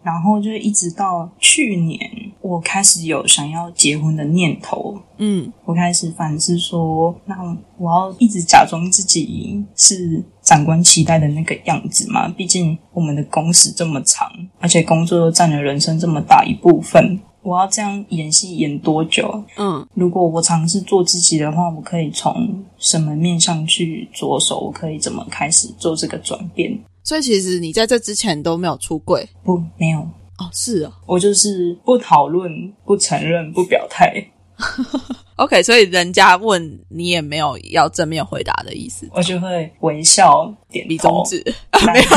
[0.00, 1.98] 然后就一直到去年，
[2.40, 4.98] 我开始有想要结婚的念头。
[5.18, 7.36] 嗯，我开始反思说，那
[7.76, 12.26] 我要一直假装自己是长官期待的那个样子嘛？
[12.28, 19.42] 毕竟我们的工时这么长，而且工作又占了人生这么大一部分，我要这样演戏演多久？
[19.56, 24.58] 嗯，如果我尝试做自己的话，我可以从什么面向去着手？
[24.60, 26.78] 我可以怎么开始做这个转变？
[27.04, 30.00] 所以其实你在这之前都没有出柜，不，没有
[30.38, 34.12] 哦，是啊，我就是不讨论、不承认、不表态。
[35.36, 41.42] OK，所以人家问你也没有要正面回答的意思，我就会微笑点比中指，
[41.86, 42.08] 没有，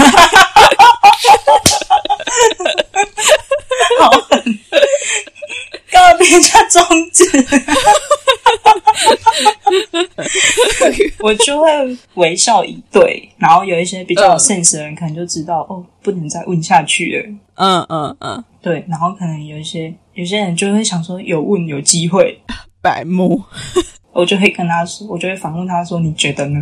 [3.99, 4.59] 好狠，
[5.91, 7.24] 告别下中指。
[11.19, 11.67] 我就会
[12.15, 17.24] 微笑以对，然后有一些比较有 sense 的人可能就知道哦，不能再问下去了。
[17.55, 22.39] 嗯嗯嗯，对，然后可能有一些有些人就会想说有问有机会，
[22.82, 23.41] 白目，
[24.13, 26.59] 我就会跟他说，我就会反问他说，你觉得呢？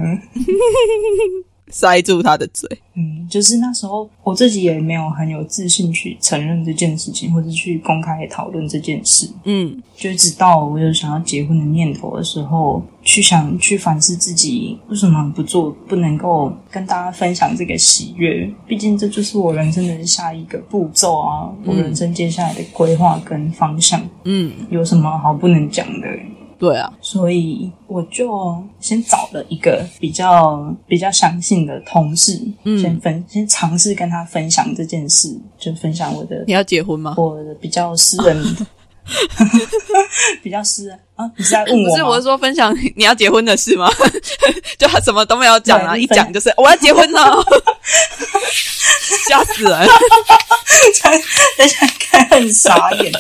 [1.70, 26.08] 塞住他的嘴，嗯，就是那时候我自己也没有很有自信去承认这件事情，或者去公开讨论这件事，嗯，就直到我有想要结婚的念头的时候，去想去反思自己为什么不做，不能够跟大家分享这个喜悦，毕竟这就是我人生的下一个步骤啊，我人生接下来的规划跟方向，嗯，有什么好不能讲的？
[26.60, 37.16] 对啊，所以我就先找了一个比较比较相信的同事，先分先尝试跟他分享这件事，就分享我的你要结婚吗？
[37.18, 38.56] 我的比较私人，
[40.44, 41.32] 比较私人啊？
[41.38, 41.90] 你是在问我？
[41.90, 43.90] 不是，我是说分享你要结婚的事吗？
[44.78, 47.42] 就他什么都没有讲啊，一讲就是我要结婚了，
[49.30, 49.88] 吓死人！
[51.58, 53.12] 等下看很傻眼，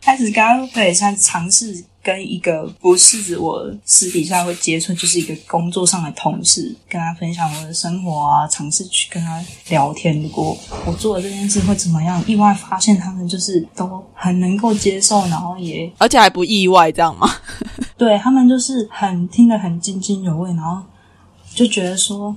[0.00, 1.84] 开始刚刚对，他尝试。
[2.06, 10.22] 跟一个不是我私底下会接触，就是一个工作上的同事，跟他分享我的生活啊，尝试去跟他聊天。
[10.22, 12.22] 如果我做了这件事会怎么样？
[12.28, 17.28] 意外发现他们就是都很能够接受，然后也而且还不意外，这样吗？
[17.98, 20.80] 对他们就是很听得很津津有味，然后
[21.52, 22.36] 就觉得说。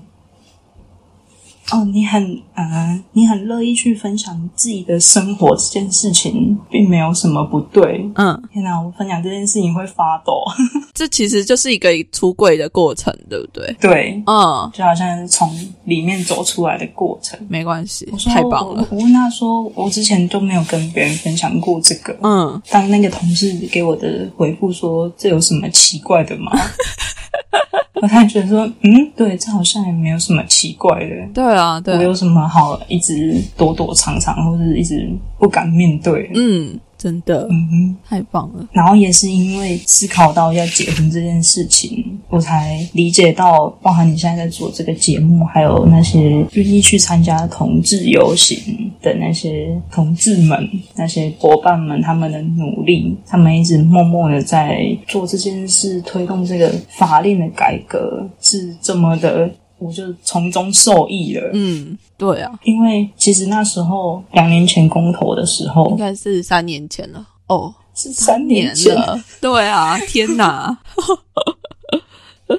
[1.71, 8.09] 哦，你很呃，你很乐意去分享自己的生活这件事情，并没有什么不对。
[8.15, 10.43] 嗯，天哪，我分享这件事情会发抖。
[10.93, 13.75] 这其实就是一个出柜的过程，对不对？
[13.79, 15.49] 对，嗯，就好像是从
[15.85, 17.39] 里面走出来的过程。
[17.47, 18.87] 没关系我，说太棒了。
[18.89, 22.17] 我我问他说，我之前都没有跟别人分享过这个。
[22.21, 26.51] 嗯，当那个同事给我的回复说：“这有什么奇怪的吗？”
[28.01, 31.15] 我才觉得说：“嗯，对，这好像也没有什么奇怪的。
[31.33, 36.31] 对啊，对啊，我有什么好一直躲躲藏藏，或者一直不敢面对？
[36.33, 37.97] 嗯，真的，嗯哼。
[38.07, 38.67] 太棒了。
[38.73, 59.49] 然后也是因为思考到要结婚这件事情，我才理解到，包含你现在在做这个节目，还有那些愿意去参加同志游行的那些同志们、那些伙伴们，他们的努力，他们一直默默的在做这件事，推动这个法令的改革，是这么的，
[59.79, 61.49] 我就从中受益了。
[61.53, 67.25] 嗯，对啊，因为其实那时候两年前公投的时候应，该是三年前了。
[67.47, 69.19] 哦，是三年前了。
[69.41, 70.77] 对啊，天哪！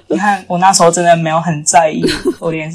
[0.09, 2.03] 你看，我那时候真的没有很在意，
[2.39, 2.71] 我连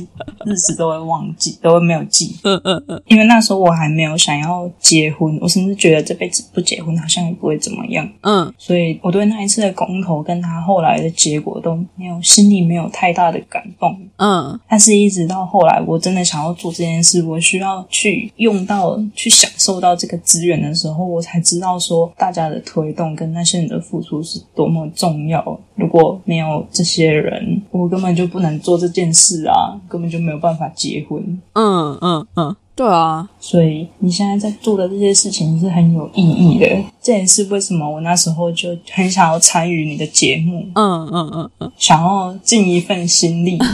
[0.45, 2.36] 日子都会忘记，都会没有记。
[2.43, 8.07] 嗯嗯嗯，因为那时候我还没有想要结婚，我甚至觉得这辈子不结婚好像也不会怎么样。
[8.22, 13.97] 嗯所以我对那一次的公投跟他后来的结果都没有心里没有太大的感动。
[14.18, 25.59] 嗯但是，一直到后来，我真的想要做这件事，我需要去用到、去享受到这个资源的时候，我才知道说，大家的推动跟那些人的付出是多么重要。
[25.76, 31.21] 如果没有这些人，我根本就不能做这件事啊，根本就没有办法结婚。
[31.53, 36.67] 嗯嗯嗯，对啊，所以你现在在做的这些事情是很有意义的，
[37.01, 43.59] 这也是为什么我那时候就很想要参与你的节目，嗯嗯嗯嗯，想要尽一份心力。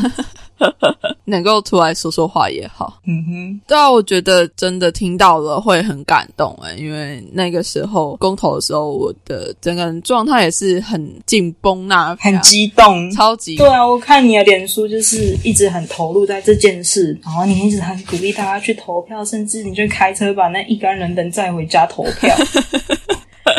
[1.26, 2.99] 能够出来说说话也好。
[3.05, 22.36] 嗯哼，对啊，我觉得真的听到了会很感动哎，因为那个时候公投的时候，我的整个人状态也是很紧绷呐、很激动，超级对啊，我看你的脸书就是一直很投入在这件事，然后你一直很鼓励大家去投票，甚至你就开车把那一干人等载回家投票。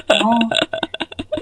[0.07, 0.31] 然后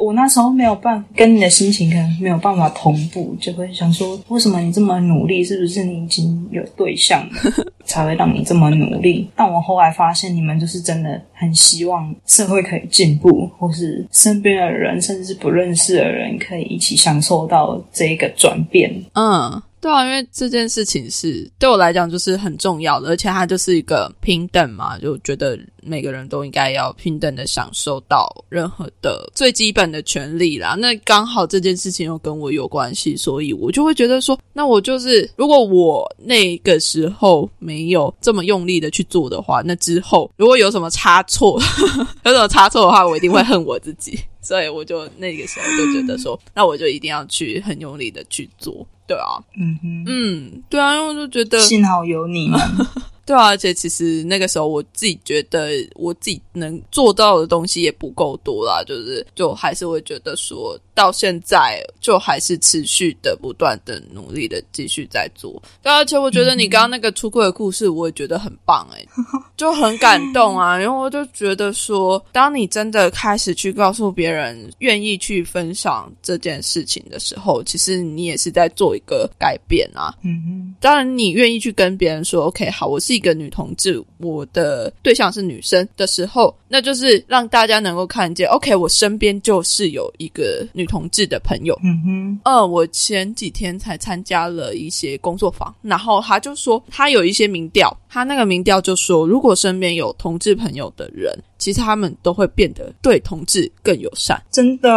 [0.00, 5.44] 我那时候没有办法跟你的心情可能没有办法同步，就会想说，为什么你这么努力？
[5.44, 9.28] 是不是你已经有对象了， 才会让你这么努力？
[9.36, 18.90] 但我后来发现，你们就是真的很希望社会可以进步，或是身边的人，甚至是不认识的人，可以一起享受到这一个转变。
[19.14, 30.76] 嗯，对啊，因为这件事情是对我来讲就是很重要的，而且它就是一个平等嘛，就觉得每个人都应该要平等的享受到任何的最基本的权利啦。
[30.78, 41.58] 那刚好这件事情又跟我有关系，所以我就会觉得说，那我就是如果我那个时候没有这么用力的去做的话，那之后如果有什么差错，
[42.24, 44.18] 有什么差错的话，我一定会恨我自己。
[44.42, 52.60] 所以我就那个时候就觉得说，那我就一定要去很用力的去做，对啊，嗯哼，嗯，对啊，因为我就觉得，幸好有你们。
[53.30, 65.62] 对啊，而且其实那个时候我自己觉得我自己能做到的东西也不够多啦，就是就还是会觉得说到现在就还是持续的不断的努力的继续在做。
[65.80, 69.08] 对啊，而且我觉得你刚刚那个出柜的故事，我也觉得很棒诶、
[69.56, 80.12] 就很感动啊，因为我就觉得说，当你真的开始去告诉别人，愿意去分享这件事情的时候，其实你也是在做一个改变啊。
[80.24, 91.78] 嗯嗯，当然，你愿意去跟别人说 “OK，好，我是一个女同志，我的对象是女生”的时候，那就是让大家能够看见 “OK，我身边就是有一个女同志的朋友”。
[91.84, 104.40] 嗯哼，嗯，我前几天才参加了一些工作坊，然后他就说他有一些民调，他那个民调就说，如果身边有同志朋友的人，其实他们都会变得对同志更友善。
[104.50, 104.88] 真的，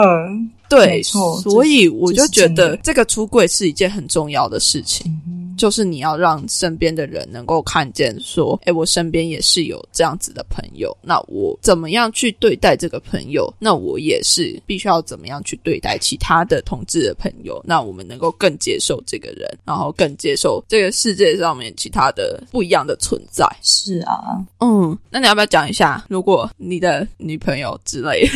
[0.69, 5.11] 对，没错所以我就觉得这个出柜是一件很重要的事情。
[5.27, 13.51] 嗯就就是你要让身边的人能够看见，说，哎，我身边也是有这样子的朋友，那我怎么样去对待这个朋友？
[13.59, 17.61] 那我也是必须要怎么样去对待其他的同志的朋友？
[17.65, 23.47] 那我们能够更接受这个人，然后更接受这个世界上面其他的不一样的存在。
[23.61, 24.19] 是啊，
[24.59, 28.29] 嗯，那你要不要讲一下，如果你的女朋友之类，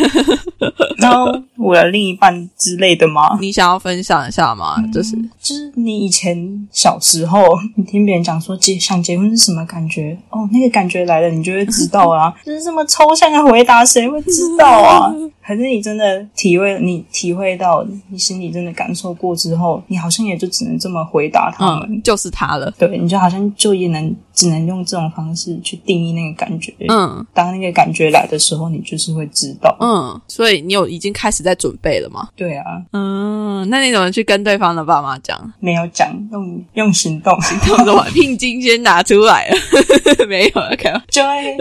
[0.97, 3.37] 然后我的另一半之类的吗？
[3.41, 4.81] 你想要分享一下吗？
[4.93, 7.41] 就是就是你以前小时候，
[7.75, 10.17] 你听别人讲说结想结婚是什么感觉？
[10.29, 12.33] 哦，那个感觉来了，你就会知道啊。
[12.45, 15.13] 就是这么抽象的回答，谁会知道啊？
[15.47, 22.69] 可是你真的体会，你体会到，你心里真的感受过之后，你好像也就只能这么回答他们，嗯，就是他了。
[22.77, 26.73] 对，你就好像就也能只能用这种方式去定义那个感觉。
[26.89, 29.73] 嗯当那个感觉来的时候，你就是会知道。
[29.79, 32.27] 嗯，所以你有已经开始在准备了吗？
[32.35, 35.53] 对啊，嗯，那你怎么去跟对方的爸妈讲？
[35.61, 39.55] 没有讲，用用行动，他们说聘金先拿出来了，
[40.27, 41.57] 没有了，开玩就会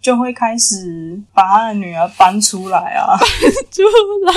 [0.00, 3.16] 就会开始把他的女儿搬出来啊，
[3.70, 3.82] 出
[4.26, 4.32] 来。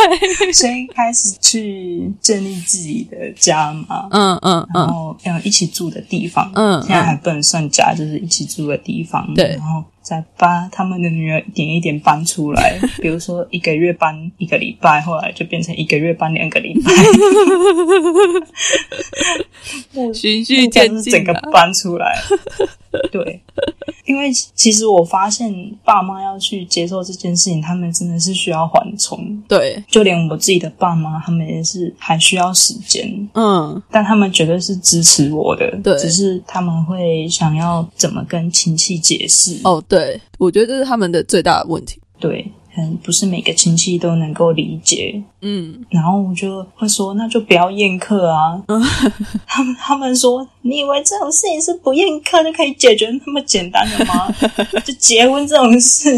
[0.53, 4.07] 先开始去建立自己的家嘛。
[4.11, 9.33] 嗯嗯然嗯后要一起住的地方，嗯现在还不能算家，就是一起住的地方。
[9.33, 16.91] 对然后再把他们的女儿一点一点搬出来， 比如说一个月搬一个礼拜，后来就变成一个月搬两个礼拜，
[20.13, 21.41] 循序渐进整个啊。
[21.51, 22.15] 搬出来。
[23.11, 23.41] 对，
[24.05, 29.41] 因为其实我发现爸妈要去接受这件事情，他们真的是需要缓冲。
[29.47, 33.05] 对，就连我自己的爸妈，他们也是还需要时间。
[33.33, 39.59] 嗯但他们绝对是支持我的，对只是他们会想要怎么跟亲戚解释。
[39.63, 41.99] 哦，对，我觉得这是他们的最大的问题。
[42.19, 45.23] 对，可能不是每个亲戚都能够理解。
[45.41, 48.61] 嗯，然后我就会说，那就不要宴客啊。
[49.47, 54.27] 他们他们说，你以为这种事情是不宴客就可以解决那么简单的吗？
[54.83, 56.09] 就结婚这种事，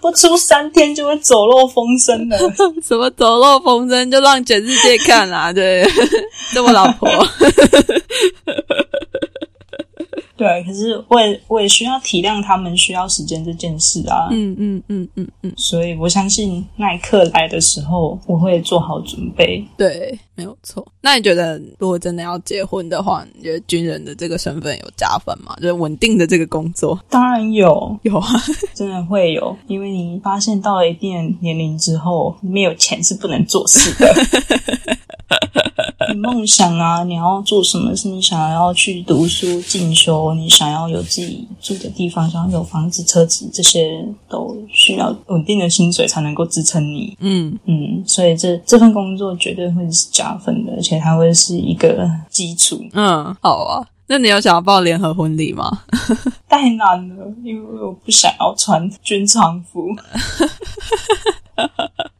[0.00, 2.38] 不出三天就会走漏风声的。
[2.86, 5.84] 什么走漏风声就让全世界看啦、对，
[6.52, 7.08] 这我老婆。
[10.36, 14.28] 对，可是我也我也需要体谅他们需要时间这件事啊。
[14.30, 19.64] 嗯嗯嗯嗯嗯，所以我相信那一刻来的时候，我会做好准备。
[19.76, 20.84] 对，没有错。
[21.00, 25.54] 那你觉得，如果真的要结婚的话，你觉得军人的这个身份有加分吗？
[25.60, 28.28] 就是稳定的这个工作当然有，有啊。
[28.74, 34.14] 真的会有，因为你发现到了一定的年龄之后，没有钱是不能做事的。
[36.12, 37.94] 你梦想啊，你要做什么？
[37.96, 47.16] 是你想要去读书进修，你想要有自己住的地方，想要有房子、车子，这些都需要稳定的薪水才能够支撑你。
[47.20, 52.80] 嗯，嗯，所以这这份工作绝对会是加分的，而且它会是一个基础。
[52.92, 53.86] 嗯，好啊。
[54.06, 55.70] 那你有想要报联合婚礼吗？
[56.48, 59.88] 太难了，因为我不想要穿军常服。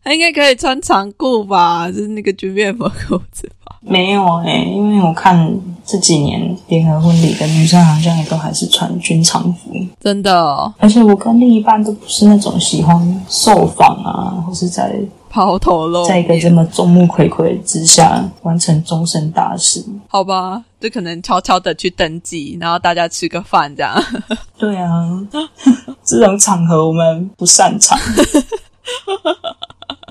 [0.02, 1.90] 他应该可以穿长裤吧？
[1.90, 3.76] 就是那个军便服裤子吧？
[3.86, 5.50] 没有诶、因为我看
[5.84, 9.70] 这几年联合婚礼的女生好像也都还是穿军长服，
[10.00, 14.98] 真的、哦，而且我跟另一半都不是那种喜欢受访啊，或是在
[15.34, 19.84] 抛头露在一个这面，么众目睽睽之下完成终身大事。
[20.06, 20.62] 好吧？
[20.78, 24.00] 就可能悄悄的去登记，然后大家吃个饭这样。
[24.56, 25.10] 对啊，
[26.04, 27.98] 这种场合我们不擅长。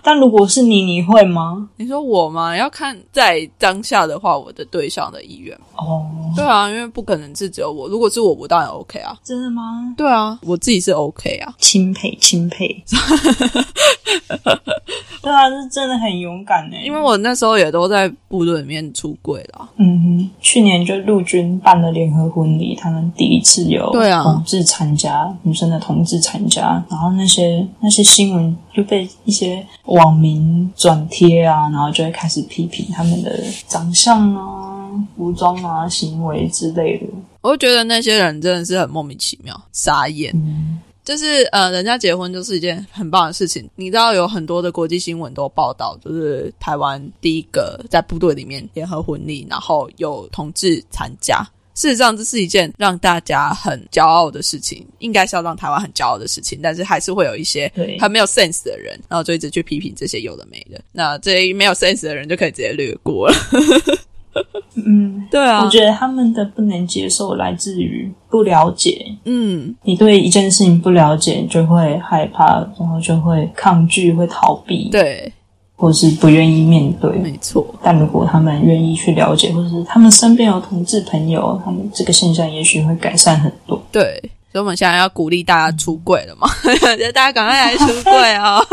[0.06, 1.70] 但如果是你，你会吗？
[1.78, 2.54] 你说我吗？
[2.58, 5.58] 要看在当下的话，我的对象的意愿。
[5.84, 6.06] 哦，
[6.36, 7.88] 对啊，因为不可能是只有我。
[7.88, 9.16] 如果是我，我当然 OK 啊。
[9.24, 9.94] 真的吗？
[9.98, 11.54] 对啊，我自己是 OK 啊。
[11.60, 12.84] 钦佩钦佩。
[15.22, 16.76] 对啊，是真的很勇敢呢。
[16.84, 19.70] 因为我那时候也都在部队里面出柜了。
[19.78, 37.06] 嗯哼，去年就陆军办了联合婚礼，他们第一次有对啊同志参加，女生的同志参加，然后那些那些新闻就被一些网民转贴啊，然后就会开始批评他们的长相啊、服装啊、行为之类的。
[37.42, 40.32] 我就觉得那些人真的是很莫名其妙，傻眼。
[40.36, 43.70] 嗯，就是呃，人家结婚就是一件很棒的事情。
[43.76, 51.46] 你知道有很多的国际新闻都报道，就是台湾第一个在部队里面联合婚礼，然后有同志参加。
[51.76, 56.60] 事实上，这是一件让大家很骄傲的事情，应该是要让台湾很骄傲的事情。
[56.62, 60.80] 但是还是会有一些对很没有 sense 的人，然后就一直去批评这些有的没的。
[60.92, 63.36] 那这些没有 sense 的人就可以直接略过了。
[64.76, 69.06] 嗯，对啊我觉得他们的不能接受来自于不了解。
[69.26, 74.90] 嗯，你对一件事情不了解，你就会害怕，然后就会抗拒，会逃避。
[74.90, 75.32] 对，
[75.76, 77.12] 或是不愿意面对。
[77.18, 83.82] 没错，但如果他们愿意去了解，或者是他们身边有同志朋友，他们这个现象也许会改善很多。
[83.92, 84.22] 对，
[84.54, 86.48] 所以我们现在要鼓励大家出柜了嘛，
[86.98, 88.66] 就大家赶快来出柜哦。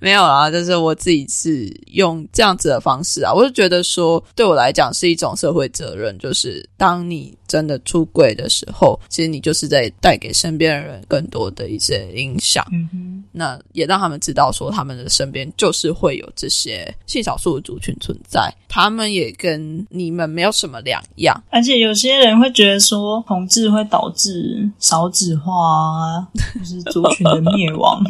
[0.00, 12.62] 没有啦，就是我自己是用这样子的方式啊，我就觉得说，对我来讲是一种社会责任，就是当你真的出柜的时候，其实你就是在带给身边的人更多的一些影响。
[12.70, 21.42] 嗯哼，那也让他们知道说，他们的身边就是会有这些性少数的族群存在，他们也跟你们没有什么两样。
[21.48, 26.28] 而且有些人会觉得说，同志会导致少子化啊，
[26.58, 28.02] 就是族群的灭亡。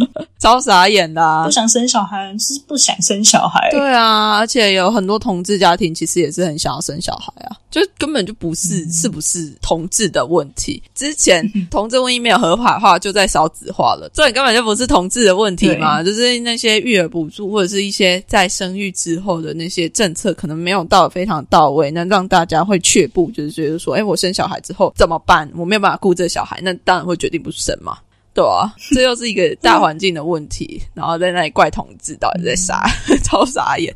[0.45, 3.71] 超傻眼的、啊不，想生小孩，是不想生小孩。
[3.71, 10.83] 对啊，而且有很多同志家庭其实也是很想要生小孩啊，就根本就不嗯是、是不是同志的问题。
[10.95, 25.51] 之前同志婚姻没有合法化，就在少子化了，这根本就不是同志的问题嘛，就是那些育儿补助或者是一些在生育之后的那些政策可能没有到非常到位，那让大家会却步，就是觉得说，哎，我生小孩之后怎么办？
[25.57, 27.97] 我没有办法顾这小孩，那当然会决定不生嘛。
[28.35, 32.85] 对啊，这又是一个大环境的问题，然后在那里怪同志到底在傻，
[33.23, 33.95] 超傻眼。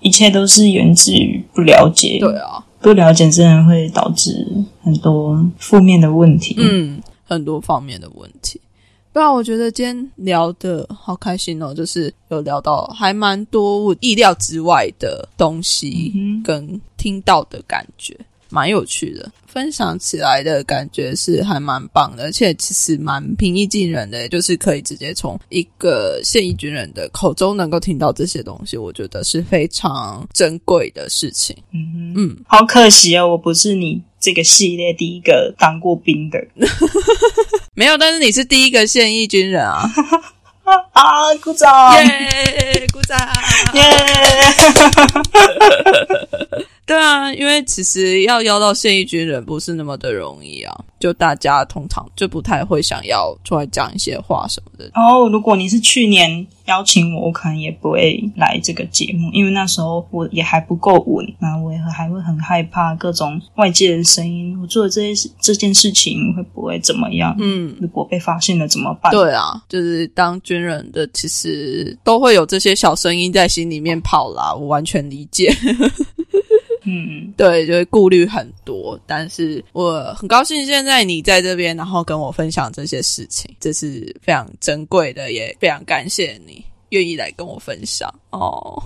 [0.00, 2.18] 一切都是源自于不了解。
[2.18, 4.46] 对啊，不了解真的会导致
[4.82, 6.56] 很多负面的问题。
[6.58, 8.58] 嗯，很多方面的问题。
[9.12, 18.14] 不然我觉得今天聊的好开心哦，就是有聊到还蛮多我意料之外的东西，嗯跟听到的感觉，
[18.50, 19.30] 蛮有趣的。
[19.46, 31.56] 分享起来的感觉是还蛮棒的，而且其实蛮平易近人的，就是可以直接从一个现役军人的口中能够听到这些东西，我觉得是非常珍贵的事情。
[31.72, 36.38] 嗯，嗯，好可惜哦，我不是你这个系列第一个当过兵的
[37.72, 39.90] 没有，但是你是第一个现役军人啊！
[40.92, 41.34] 啊！
[41.42, 41.94] 鼓掌！
[42.04, 43.18] 耶，鼓掌！
[43.74, 43.82] 耶！
[46.86, 54.88] 对啊，因为其实要邀到现役军人不是那么的容易啊，就大家通常就不太会想要出来讲一些话什么的。
[54.94, 64.56] 哦，如果你是去年邀请我，我可能也不会来这个节目，因为那时候我也还不够稳，那我也还会很害怕各种外界的声音。
[64.62, 67.34] 我做的这些事这件事情会不会怎么样？
[67.40, 69.10] 嗯，如果被发现了怎么办？
[69.10, 75.52] 对啊，就是当军人的，其实都会有这些小声音在心里面跑啦，我完全理解。
[76.86, 88.80] 嗯，对，就会顾虑很多，但是我很高兴现在你在这边，然后跟我分享这些事情，这是非常珍贵的，也非常感谢你愿意来跟我分享哦。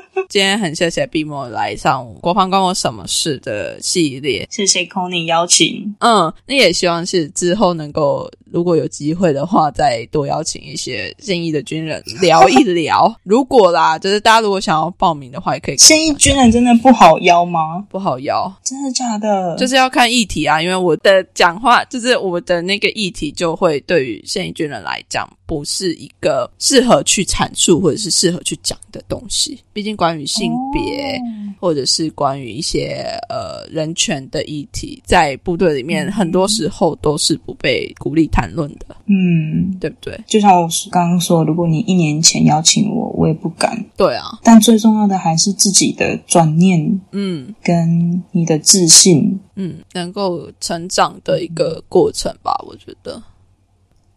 [0.28, 5.94] 今天很谢谢 B 莫来上《国防关我什么事》的系列，谢谢 Conny 邀请。
[6.00, 13.14] 嗯，那也希望是之后能够，如果有机会的话，再多邀请一些现役的军人聊一聊。
[13.24, 17.84] 如果啦，就是大家如果想要报名的话，也可以现役军人真的不好邀吗？
[17.90, 18.50] 不好邀。
[18.64, 19.56] 真的假的？
[19.56, 29.58] 就是要看议题啊，因为我的讲话就是我的那个议题，就会对于现役军人来讲，不是一个适合去阐述或者是适合去讲的东西。
[29.72, 31.20] 毕竟关于性别、哦
[31.62, 40.20] 或者是关于一些呃人权的议题，在部队里面很多时候都是不被鼓励谈论的，嗯，对不对？
[40.26, 43.80] 就像我刚刚说，如果你一年前邀请我，我也不敢。
[43.96, 49.38] 对啊，但最重要的还是自己的转念嗯跟你的自信。
[49.54, 53.22] 嗯，能够成长的一个过程吧，我觉得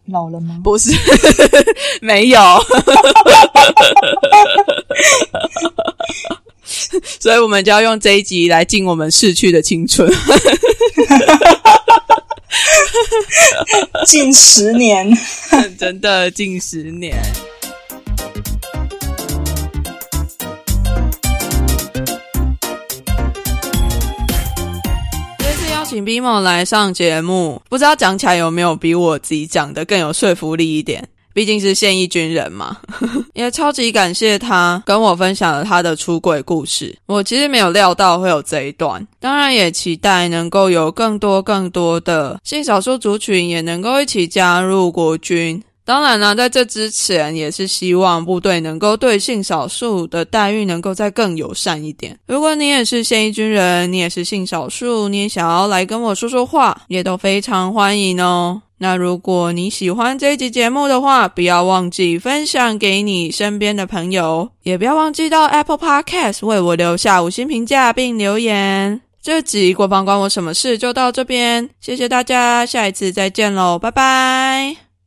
[0.08, 0.60] 老了吗？
[0.64, 0.92] 不是
[2.02, 2.40] 没有。
[7.20, 10.10] 所以，我们就要用这一集来敬我们逝去的青春。
[14.06, 15.12] 近十年，
[15.78, 17.16] 真的近十年。
[25.96, 31.08] 请 BMO 来上节目，不知道讲起来有没有比我自己讲的更有说服力一点？
[31.34, 32.76] 毕竟是现役军人嘛，
[33.34, 36.94] 也超级感谢他跟我分享了他的出轨故事。
[37.06, 45.64] 我其实没有料到会有这一段，当然也期待能够有更多更多的性少数族群也能够一起加入国军。
[45.86, 52.18] 当然呢，在这之前也是希望部队能够对性少数的待遇能够再更友善一点。
[52.26, 58.64] 如果你也是现役军人，你也是性少数，你也想要来跟我说说话，也都非常欢迎哦。
[58.80, 69.00] 那如果你喜欢这一集节目的话，不要忘记分享给你身边的朋友，也不要忘记到 Apple Podcast 为我留下五星评价并留言。
[69.22, 74.85] 这集国防关我什么事就到这边，谢谢大家，下一次再见喽，拜拜。